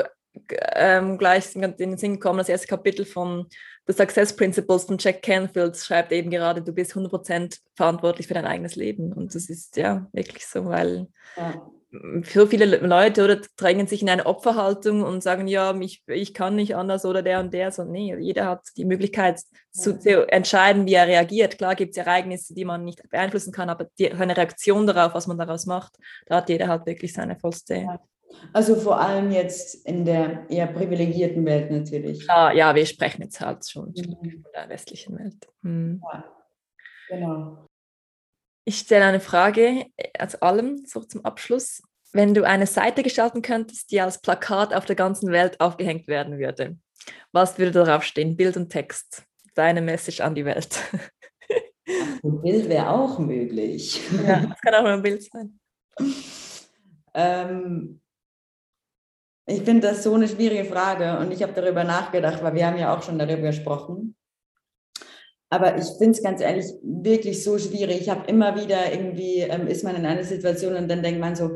ähm, 0.74 1.18
gleich 1.18 1.56
in 1.56 1.76
den 1.78 1.98
Sinn 1.98 2.14
gekommen, 2.14 2.40
das 2.40 2.50
erste 2.50 2.68
Kapitel 2.68 3.06
von 3.06 3.48
The 3.86 3.94
Success 3.94 4.36
Principles 4.36 4.86
von 4.86 4.98
Jack 5.00 5.22
Canfield 5.22 5.78
schreibt 5.78 6.12
eben 6.12 6.30
gerade, 6.30 6.62
du 6.62 6.72
bist 6.72 6.94
100% 6.94 7.60
verantwortlich 7.76 8.28
für 8.28 8.34
dein 8.34 8.46
eigenes 8.46 8.76
Leben. 8.76 9.14
Und 9.14 9.36
das 9.36 9.50
ist 9.50 9.78
ja 9.78 10.08
wirklich 10.14 10.46
so, 10.48 10.66
weil 10.66 11.08
ja 11.38 11.70
so 11.92 12.46
viele 12.46 12.66
Leute 12.66 13.24
oder 13.24 13.42
drängen 13.58 13.88
sich 13.88 14.02
in 14.02 14.10
eine 14.10 14.26
Opferhaltung 14.26 15.02
und 15.02 15.24
sagen, 15.24 15.48
ja, 15.48 15.74
mich, 15.74 16.04
ich 16.08 16.34
kann 16.34 16.56
nicht 16.56 16.76
anders 16.76 17.04
oder 17.04 17.24
der 17.24 17.40
und 17.40 17.54
der. 17.54 17.72
So, 17.72 17.84
nee, 17.84 18.16
jeder 18.20 18.46
hat 18.46 18.62
die 18.78 18.86
Möglichkeit 18.86 19.42
zu, 19.72 19.98
zu 19.98 20.28
entscheiden, 20.28 20.86
wie 20.86 20.94
er 20.94 21.08
reagiert. 21.08 21.58
Klar 21.58 21.76
gibt 21.76 21.92
es 21.92 21.98
Ereignisse, 21.98 22.54
die 22.54 22.66
man 22.66 22.86
nicht 22.86 23.02
beeinflussen 23.10 23.52
kann, 23.52 23.70
aber 23.70 23.88
die, 23.98 24.12
seine 24.16 24.38
Reaktion 24.38 24.86
darauf, 24.86 25.16
was 25.16 25.26
man 25.26 25.38
daraus 25.38 25.66
macht, 25.66 25.94
da 26.28 26.38
hat 26.38 26.50
jeder 26.50 26.68
halt 26.68 26.86
wirklich 26.86 27.14
seine 27.14 27.36
vollste. 27.36 28.00
Also 28.54 28.76
vor 28.76 29.00
allem 29.00 29.32
jetzt 29.32 29.88
in 29.88 30.06
der 30.06 30.48
eher 30.50 30.68
privilegierten 30.68 31.44
Welt 31.46 31.72
natürlich. 31.72 32.24
Klar, 32.24 32.54
ja, 32.54 32.76
wir 32.76 32.86
sprechen 32.86 33.24
jetzt 33.24 33.42
halt 33.42 33.68
schon 33.68 33.94
mhm. 33.96 34.44
von 34.44 34.52
der 34.54 34.70
westlichen 34.70 35.18
Welt. 35.18 35.48
Mhm. 35.64 36.02
Ja, 36.12 36.24
genau. 37.08 37.69
Ich 38.70 38.78
stelle 38.78 39.06
eine 39.06 39.20
Frage 39.20 39.88
als 40.16 40.40
allem, 40.44 40.86
so 40.86 41.00
zum 41.00 41.26
Abschluss. 41.26 41.82
Wenn 42.14 42.36
du 42.36 42.46
eine 42.46 42.68
Seite 42.68 43.02
gestalten 43.02 43.42
könntest, 43.42 43.90
die 43.90 44.00
als 44.00 44.22
Plakat 44.22 44.76
auf 44.76 44.86
der 44.86 44.96
ganzen 44.96 45.32
Welt 45.32 45.60
aufgehängt 45.60 46.08
werden 46.08 46.38
würde, 46.38 46.78
was 47.32 47.58
würde 47.58 47.72
darauf 47.72 48.04
stehen? 48.04 48.38
Bild 48.38 48.58
und 48.58 48.70
Text. 48.70 49.24
Deine 49.56 49.82
Message 49.82 50.22
an 50.22 50.36
die 50.36 50.46
Welt. 50.46 50.84
ein 52.24 52.42
Bild 52.44 52.70
wäre 52.70 52.92
auch 52.92 53.18
möglich. 53.18 54.02
Ja, 54.24 54.46
das 54.46 54.62
kann 54.62 54.76
auch 54.76 54.86
ein 54.86 55.02
Bild 55.02 55.24
sein. 55.24 55.60
Ähm, 57.16 58.02
ich 59.48 59.64
finde 59.64 59.88
das 59.88 60.04
so 60.04 60.14
eine 60.14 60.28
schwierige 60.28 60.66
Frage 60.66 61.18
und 61.18 61.32
ich 61.32 61.42
habe 61.42 61.54
darüber 61.54 61.84
nachgedacht, 61.84 62.44
weil 62.44 62.54
wir 62.54 62.68
haben 62.68 62.78
ja 62.78 62.96
auch 62.96 63.02
schon 63.02 63.18
darüber 63.18 63.48
gesprochen. 63.48 64.16
Aber 65.50 65.78
ich 65.78 65.86
finde 65.98 66.12
es 66.12 66.24
ganz 66.24 66.42
ehrlich 66.42 66.66
wirklich 66.84 67.44
so 67.44 67.58
schwierig. 67.58 68.02
Ich 68.02 68.10
habe 68.10 68.28
immer 68.28 68.56
wieder 68.56 68.92
irgendwie, 68.92 69.40
ähm, 69.40 69.68
ist 69.68 69.84
man 69.84 69.96
in 69.96 70.06
einer 70.06 70.24
Situation 70.24 70.76
und 70.76 70.88
dann 70.88 71.02
denkt 71.02 71.20
man 71.20 71.36
so, 71.36 71.56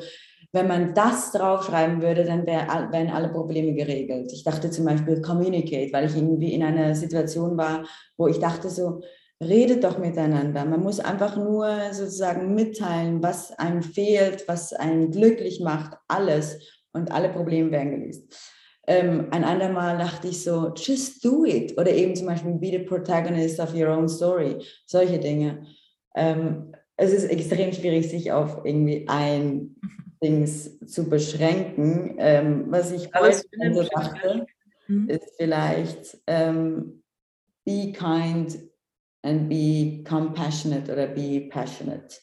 wenn 0.51 0.67
man 0.67 0.93
das 0.93 1.31
draufschreiben 1.31 2.01
würde, 2.01 2.25
dann 2.25 2.45
wär, 2.45 2.67
wären 2.91 3.09
alle 3.09 3.29
Probleme 3.29 3.73
geregelt. 3.73 4.31
Ich 4.31 4.43
dachte 4.43 4.69
zum 4.69 4.85
Beispiel 4.85 5.21
communicate, 5.21 5.91
weil 5.91 6.05
ich 6.05 6.15
irgendwie 6.15 6.53
in 6.53 6.63
einer 6.63 6.93
Situation 6.93 7.57
war, 7.57 7.85
wo 8.17 8.27
ich 8.27 8.39
dachte 8.39 8.69
so, 8.69 9.01
redet 9.43 9.83
doch 9.83 9.97
miteinander. 9.97 10.63
Man 10.65 10.81
muss 10.81 10.99
einfach 10.99 11.35
nur 11.37 11.67
sozusagen 11.91 12.53
mitteilen, 12.53 13.21
was 13.23 13.51
einem 13.53 13.81
fehlt, 13.81 14.47
was 14.47 14.73
einen 14.73 15.11
glücklich 15.11 15.59
macht, 15.59 15.97
alles. 16.07 16.59
Und 16.95 17.11
alle 17.11 17.29
Probleme 17.29 17.71
werden 17.71 17.99
gelöst. 17.99 18.23
Ähm, 18.85 19.27
ein 19.31 19.43
andermal 19.43 19.97
dachte 19.97 20.27
ich 20.27 20.43
so, 20.43 20.73
just 20.75 21.23
do 21.23 21.45
it. 21.45 21.77
Oder 21.77 21.91
eben 21.91 22.15
zum 22.15 22.27
Beispiel, 22.27 22.53
be 22.53 22.67
the 22.67 22.79
protagonist 22.79 23.59
of 23.59 23.73
your 23.73 23.89
own 23.89 24.09
story. 24.09 24.57
Solche 24.85 25.19
Dinge. 25.19 25.65
Ähm, 26.15 26.73
es 26.97 27.11
ist 27.11 27.25
extrem 27.25 27.71
schwierig, 27.71 28.09
sich 28.09 28.31
auf 28.31 28.65
irgendwie 28.65 29.05
ein 29.07 29.75
Dings 30.23 30.79
zu 30.85 31.09
beschränken. 31.09 32.15
Ähm, 32.19 32.65
was 32.69 32.91
ich 32.91 33.09
heute 33.13 33.43
so 33.73 33.83
dachte, 33.83 34.45
mhm. 34.87 35.09
ist 35.09 35.33
vielleicht 35.37 36.17
ähm, 36.27 37.03
be 37.65 37.93
kind 37.93 38.59
and 39.23 39.49
be 39.49 40.03
compassionate 40.07 40.91
oder 40.91 41.07
be 41.07 41.47
passionate. 41.49 42.19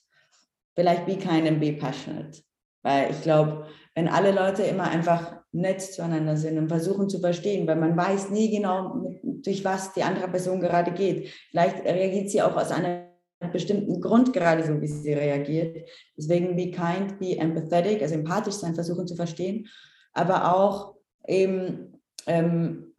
Vielleicht 0.74 1.06
be 1.06 1.16
kind 1.16 1.46
and 1.46 1.60
be 1.60 1.72
passionate. 1.72 2.42
Weil 2.82 3.10
ich 3.10 3.22
glaube, 3.22 3.66
wenn 3.94 4.08
alle 4.08 4.32
Leute 4.32 4.62
immer 4.62 4.84
einfach 4.84 5.39
nett 5.52 5.82
zueinander 5.82 6.36
sind 6.36 6.58
und 6.58 6.68
versuchen 6.68 7.08
zu 7.08 7.20
verstehen, 7.20 7.66
weil 7.66 7.76
man 7.76 7.96
weiß 7.96 8.30
nie 8.30 8.50
genau, 8.50 9.04
durch 9.22 9.64
was 9.64 9.92
die 9.94 10.02
andere 10.02 10.28
Person 10.28 10.60
gerade 10.60 10.92
geht. 10.92 11.28
Vielleicht 11.50 11.84
reagiert 11.84 12.30
sie 12.30 12.42
auch 12.42 12.56
aus 12.56 12.70
einem 12.70 13.04
bestimmten 13.52 14.00
Grund 14.00 14.32
gerade 14.32 14.64
so, 14.64 14.80
wie 14.80 14.86
sie 14.86 15.12
reagiert. 15.12 15.88
Deswegen 16.16 16.56
be 16.56 16.70
kind, 16.70 17.18
be 17.18 17.36
empathetic, 17.38 18.02
also 18.02 18.14
empathisch 18.14 18.54
sein, 18.54 18.74
versuchen 18.74 19.06
zu 19.06 19.16
verstehen, 19.16 19.66
aber 20.12 20.54
auch 20.54 20.94
eben 21.26 22.00
ähm, 22.26 22.94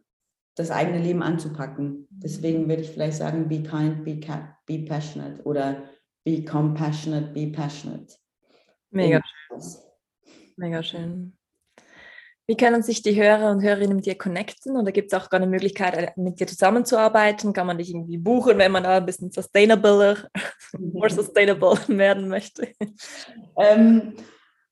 das 0.54 0.70
eigene 0.70 0.98
Leben 0.98 1.22
anzupacken. 1.22 2.06
Deswegen 2.10 2.68
würde 2.68 2.82
ich 2.82 2.90
vielleicht 2.90 3.16
sagen, 3.16 3.48
be 3.48 3.62
kind, 3.62 4.04
be, 4.04 4.20
be 4.66 4.84
passionate 4.84 5.42
oder 5.44 5.84
be 6.24 6.44
compassionate, 6.44 7.32
be 7.32 7.46
passionate. 7.46 8.14
Mega 8.90 9.22
schön. 9.24 9.60
Mega 10.56 10.82
schön. 10.82 11.32
Wie 12.46 12.56
können 12.56 12.82
sich 12.82 13.02
die 13.02 13.14
Hörer 13.14 13.50
und 13.50 13.62
Hörerinnen 13.62 13.96
mit 13.96 14.06
dir 14.06 14.16
connecten? 14.16 14.76
Oder 14.76 14.90
gibt 14.90 15.12
es 15.12 15.18
auch 15.18 15.30
gar 15.30 15.40
eine 15.40 15.50
Möglichkeit, 15.50 15.96
äh, 15.96 16.10
mit 16.16 16.40
dir 16.40 16.46
zusammenzuarbeiten? 16.46 17.52
Kann 17.52 17.66
man 17.66 17.78
dich 17.78 17.90
irgendwie 17.90 18.18
buchen, 18.18 18.58
wenn 18.58 18.72
man 18.72 18.82
da 18.82 18.96
ein 18.96 19.06
bisschen 19.06 19.30
sustainabler, 19.30 20.16
more 20.78 21.10
sustainable 21.10 21.78
werden 21.88 22.28
möchte? 22.28 22.68
Ähm, 23.56 24.14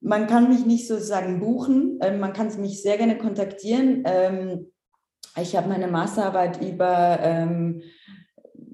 man 0.01 0.27
kann 0.27 0.49
mich 0.49 0.67
nicht 0.67 0.89
sozusagen 0.89 1.41
buchen, 1.41 1.99
ähm, 2.03 2.19
man 2.21 2.33
kann 2.33 2.49
mich 2.61 2.83
sehr 2.83 2.97
gerne 2.97 3.19
kontaktieren. 3.19 4.03
Ähm, 4.05 4.73
ich 5.41 5.55
habe 5.55 5.69
meine 5.69 5.87
Masterarbeit 5.87 6.61
über 6.61 7.19
ähm, 7.21 7.83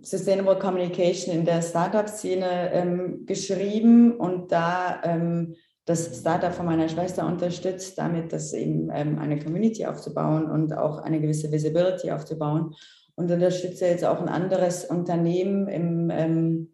Sustainable 0.01 0.59
Communication 0.59 1.35
in 1.35 1.45
der 1.45 1.63
Startup-Szene 1.63 2.71
ähm, 2.73 3.27
geschrieben 3.27 4.13
und 4.13 4.53
da 4.53 5.03
ähm, 5.05 5.57
das 5.87 6.19
Startup 6.19 6.53
von 6.53 6.67
meiner 6.67 6.89
Schwester 6.89 7.27
unterstützt, 7.27 7.97
damit 7.97 8.33
das 8.33 8.53
eben 8.53 8.91
ähm, 8.93 9.19
eine 9.19 9.39
Community 9.39 9.87
aufzubauen 9.87 10.51
und 10.51 10.77
auch 10.77 10.99
eine 10.99 11.21
gewisse 11.21 11.51
Visibility 11.51 12.11
aufzubauen. 12.11 12.75
Und 13.15 13.31
unterstütze 13.31 13.87
jetzt 13.87 14.05
auch 14.05 14.21
ein 14.21 14.29
anderes 14.29 14.85
Unternehmen 14.85 15.69
im 15.69 16.69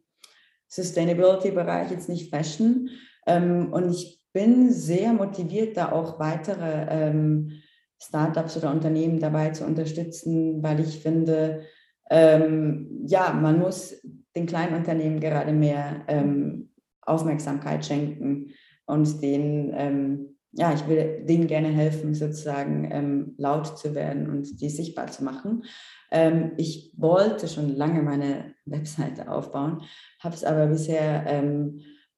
Sustainability-Bereich, 0.66 1.92
jetzt 1.92 2.08
nicht 2.08 2.34
Fashion. 2.34 2.90
und 3.26 3.90
ich 3.92 4.22
bin 4.32 4.72
sehr 4.72 5.12
motiviert, 5.12 5.76
da 5.76 5.92
auch 5.92 6.18
weitere 6.18 6.86
ähm, 6.90 7.62
Startups 8.02 8.56
oder 8.56 8.70
Unternehmen 8.70 9.20
dabei 9.20 9.50
zu 9.50 9.64
unterstützen, 9.64 10.62
weil 10.62 10.80
ich 10.80 11.00
finde, 11.00 11.62
ähm, 12.10 13.04
ja, 13.06 13.32
man 13.32 13.60
muss 13.60 13.94
den 14.34 14.46
kleinen 14.46 14.74
Unternehmen 14.74 15.20
gerade 15.20 15.52
mehr 15.52 16.02
ähm, 16.08 16.70
Aufmerksamkeit 17.02 17.84
schenken 17.84 18.52
und 18.92 19.22
denen, 19.22 19.72
ähm, 19.74 20.36
ja, 20.52 20.74
ich 20.74 20.86
will 20.86 21.24
denen 21.26 21.46
gerne 21.46 21.68
helfen, 21.68 22.14
sozusagen 22.14 22.90
ähm, 22.92 23.34
laut 23.38 23.78
zu 23.78 23.94
werden 23.94 24.28
und 24.28 24.60
die 24.60 24.68
sichtbar 24.68 25.06
zu 25.06 25.24
machen. 25.24 25.64
Ähm, 26.10 26.52
ich 26.58 26.92
wollte 26.96 27.48
schon 27.48 27.74
lange 27.74 28.02
meine 28.02 28.54
Webseite 28.66 29.30
aufbauen, 29.30 29.82
habe 30.20 30.34
es 30.34 30.44
aber 30.44 30.66
bisher 30.66 31.42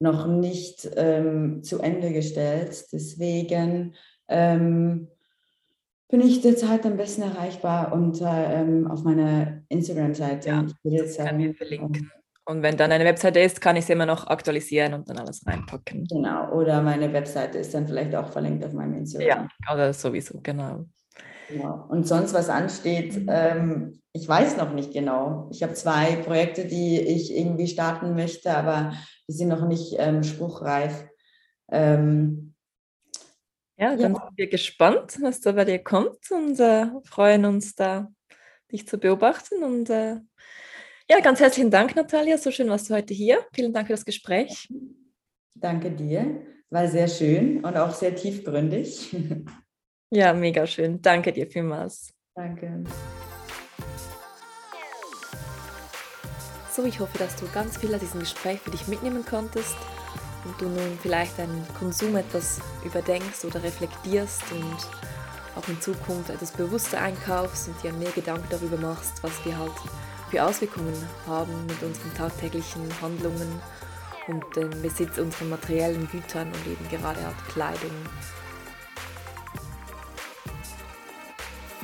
noch 0.00 0.26
nicht 0.26 0.90
ähm, 0.96 1.62
zu 1.62 1.78
Ende 1.78 2.12
gestellt. 2.12 2.86
Deswegen 2.92 3.94
ähm, 4.28 5.08
bin 6.08 6.20
ich 6.20 6.40
derzeit 6.42 6.84
am 6.84 6.96
besten 6.96 7.22
erreichbar 7.22 7.92
unter 7.92 8.50
ähm, 8.50 8.86
auf 8.86 9.04
meiner 9.04 9.62
Instagram-Seite. 9.68 10.48
Ja, 10.48 10.62
das 10.82 11.16
kann 11.16 11.40
ich 11.40 11.56
verlinken. 11.56 12.10
Und 12.46 12.62
wenn 12.62 12.76
dann 12.76 12.92
eine 12.92 13.04
Webseite 13.04 13.40
ist, 13.40 13.60
kann 13.60 13.76
ich 13.76 13.86
sie 13.86 13.92
immer 13.92 14.06
noch 14.06 14.26
aktualisieren 14.26 14.92
und 14.92 15.08
dann 15.08 15.18
alles 15.18 15.46
reinpacken. 15.46 16.04
Genau, 16.04 16.52
oder 16.52 16.82
meine 16.82 17.12
Webseite 17.12 17.58
ist 17.58 17.72
dann 17.72 17.86
vielleicht 17.86 18.14
auch 18.14 18.30
verlinkt 18.30 18.64
auf 18.64 18.72
meinem 18.72 18.94
Instagram. 18.94 19.48
Ja, 19.66 19.72
oder 19.72 19.92
sowieso, 19.94 20.40
genau. 20.42 20.84
Genau. 21.48 21.86
Und 21.88 22.06
sonst, 22.06 22.34
was 22.34 22.48
ansteht, 22.48 23.22
ähm, 23.28 24.00
ich 24.12 24.28
weiß 24.28 24.56
noch 24.56 24.72
nicht 24.72 24.92
genau. 24.92 25.48
Ich 25.52 25.62
habe 25.62 25.74
zwei 25.74 26.16
Projekte, 26.16 26.66
die 26.66 27.00
ich 27.00 27.34
irgendwie 27.34 27.66
starten 27.66 28.14
möchte, 28.14 28.54
aber 28.54 28.92
die 29.28 29.32
sind 29.32 29.48
noch 29.48 29.66
nicht 29.66 29.94
ähm, 29.98 30.22
spruchreif. 30.22 31.06
Ähm, 31.70 32.54
ja, 33.76 33.96
dann 33.96 34.14
ja. 34.14 34.20
sind 34.20 34.36
wir 34.36 34.48
gespannt, 34.48 35.18
was 35.20 35.40
da 35.40 35.52
bei 35.52 35.64
dir 35.64 35.82
kommt 35.82 36.30
und 36.30 36.60
äh, 36.60 36.86
freuen 37.04 37.44
uns 37.44 37.74
da, 37.74 38.08
dich 38.70 38.86
zu 38.86 38.98
beobachten. 38.98 39.62
Und 39.64 39.90
äh, 39.90 40.20
ja, 41.10 41.20
ganz 41.20 41.40
herzlichen 41.40 41.70
Dank, 41.70 41.94
Natalia. 41.96 42.38
So 42.38 42.50
schön 42.50 42.68
warst 42.68 42.88
du 42.88 42.94
heute 42.94 43.14
hier. 43.14 43.44
Vielen 43.52 43.72
Dank 43.72 43.86
für 43.86 43.92
das 43.92 44.04
Gespräch. 44.04 44.68
Danke 45.54 45.90
dir. 45.90 46.42
War 46.70 46.88
sehr 46.88 47.08
schön 47.08 47.64
und 47.64 47.76
auch 47.76 47.94
sehr 47.94 48.14
tiefgründig. 48.14 49.14
Ja, 50.10 50.32
mega 50.32 50.64
schön. 50.64 51.02
Danke 51.02 51.32
dir 51.32 51.48
vielmals. 51.48 52.12
Danke. 52.36 52.84
So, 56.70 56.84
ich 56.84 57.00
hoffe, 57.00 57.18
dass 57.18 57.34
du 57.34 57.48
ganz 57.52 57.78
viel 57.78 57.92
aus 57.92 58.00
diesem 58.00 58.20
Gespräch 58.20 58.60
für 58.60 58.70
dich 58.70 58.86
mitnehmen 58.86 59.24
konntest 59.24 59.74
und 60.44 60.60
du 60.60 60.68
nun 60.68 60.98
vielleicht 61.02 61.36
deinen 61.36 61.66
Konsum 61.76 62.14
etwas 62.14 62.60
überdenkst 62.84 63.44
oder 63.44 63.60
reflektierst 63.64 64.42
und 64.52 64.76
auch 65.56 65.68
in 65.68 65.80
Zukunft 65.80 66.30
etwas 66.30 66.52
bewusster 66.52 67.00
einkaufst 67.00 67.66
und 67.66 67.82
dir 67.82 67.92
mehr 67.92 68.12
Gedanken 68.12 68.46
darüber 68.50 68.76
machst, 68.76 69.20
was 69.22 69.44
wir 69.44 69.58
halt 69.58 69.72
für 70.34 70.42
Auswirkungen 70.42 71.08
haben 71.28 71.64
mit 71.66 71.80
unseren 71.80 72.12
tagtäglichen 72.14 72.82
Handlungen 73.00 73.62
und 74.26 74.44
dem 74.56 74.70
Besitz 74.82 75.16
unserer 75.16 75.44
materiellen 75.44 76.08
Gütern 76.10 76.48
und 76.48 76.66
eben 76.66 76.88
gerade 76.88 77.24
halt 77.24 77.36
Kleidung. 77.50 77.92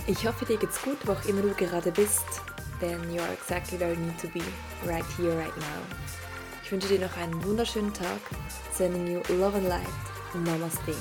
Ich 0.08 0.26
hoffe, 0.26 0.44
dir 0.46 0.56
geht's 0.56 0.82
gut, 0.82 0.96
wo 1.04 1.12
auch 1.12 1.24
immer 1.26 1.42
du 1.42 1.54
gerade 1.54 1.92
bist 1.92 2.24
then 2.80 2.98
you're 3.12 3.32
exactly 3.32 3.78
where 3.78 3.92
you 3.92 4.00
need 4.00 4.18
to 4.18 4.26
be, 4.28 4.42
right 4.84 5.04
here, 5.16 5.36
right 5.36 5.56
now. 5.58 5.96
Ich 6.64 6.72
wünsche 6.72 6.88
dir 6.88 6.98
noch 6.98 7.16
einen 7.18 7.44
wunderschönen 7.44 7.92
Tag, 7.92 8.20
sending 8.72 9.06
you 9.06 9.20
love 9.36 9.56
and 9.56 9.68
light. 9.68 9.86
Namaste. 10.34 10.94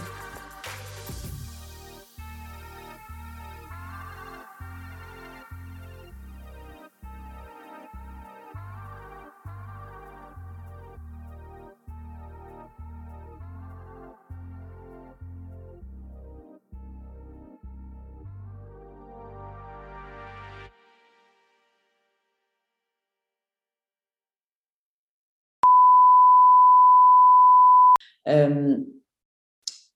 Ähm, 28.29 29.03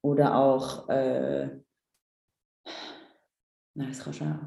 oder 0.02 0.36
auch, 0.36 0.90
äh, 0.90 1.46
nein, 3.76 3.90
das 3.90 4.00
kannst 4.00 4.22
du 4.22 4.26
auch. 4.26 4.40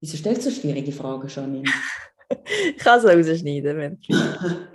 Wieso 0.00 0.16
stellst 0.16 0.46
du 0.46 0.50
schwierige 0.50 0.92
Fragen, 0.92 1.28
Janine? 1.28 1.68
ich 2.46 2.76
kann 2.78 2.98
es 2.98 3.04
rausschneiden, 3.04 3.76
wenn 3.76 3.98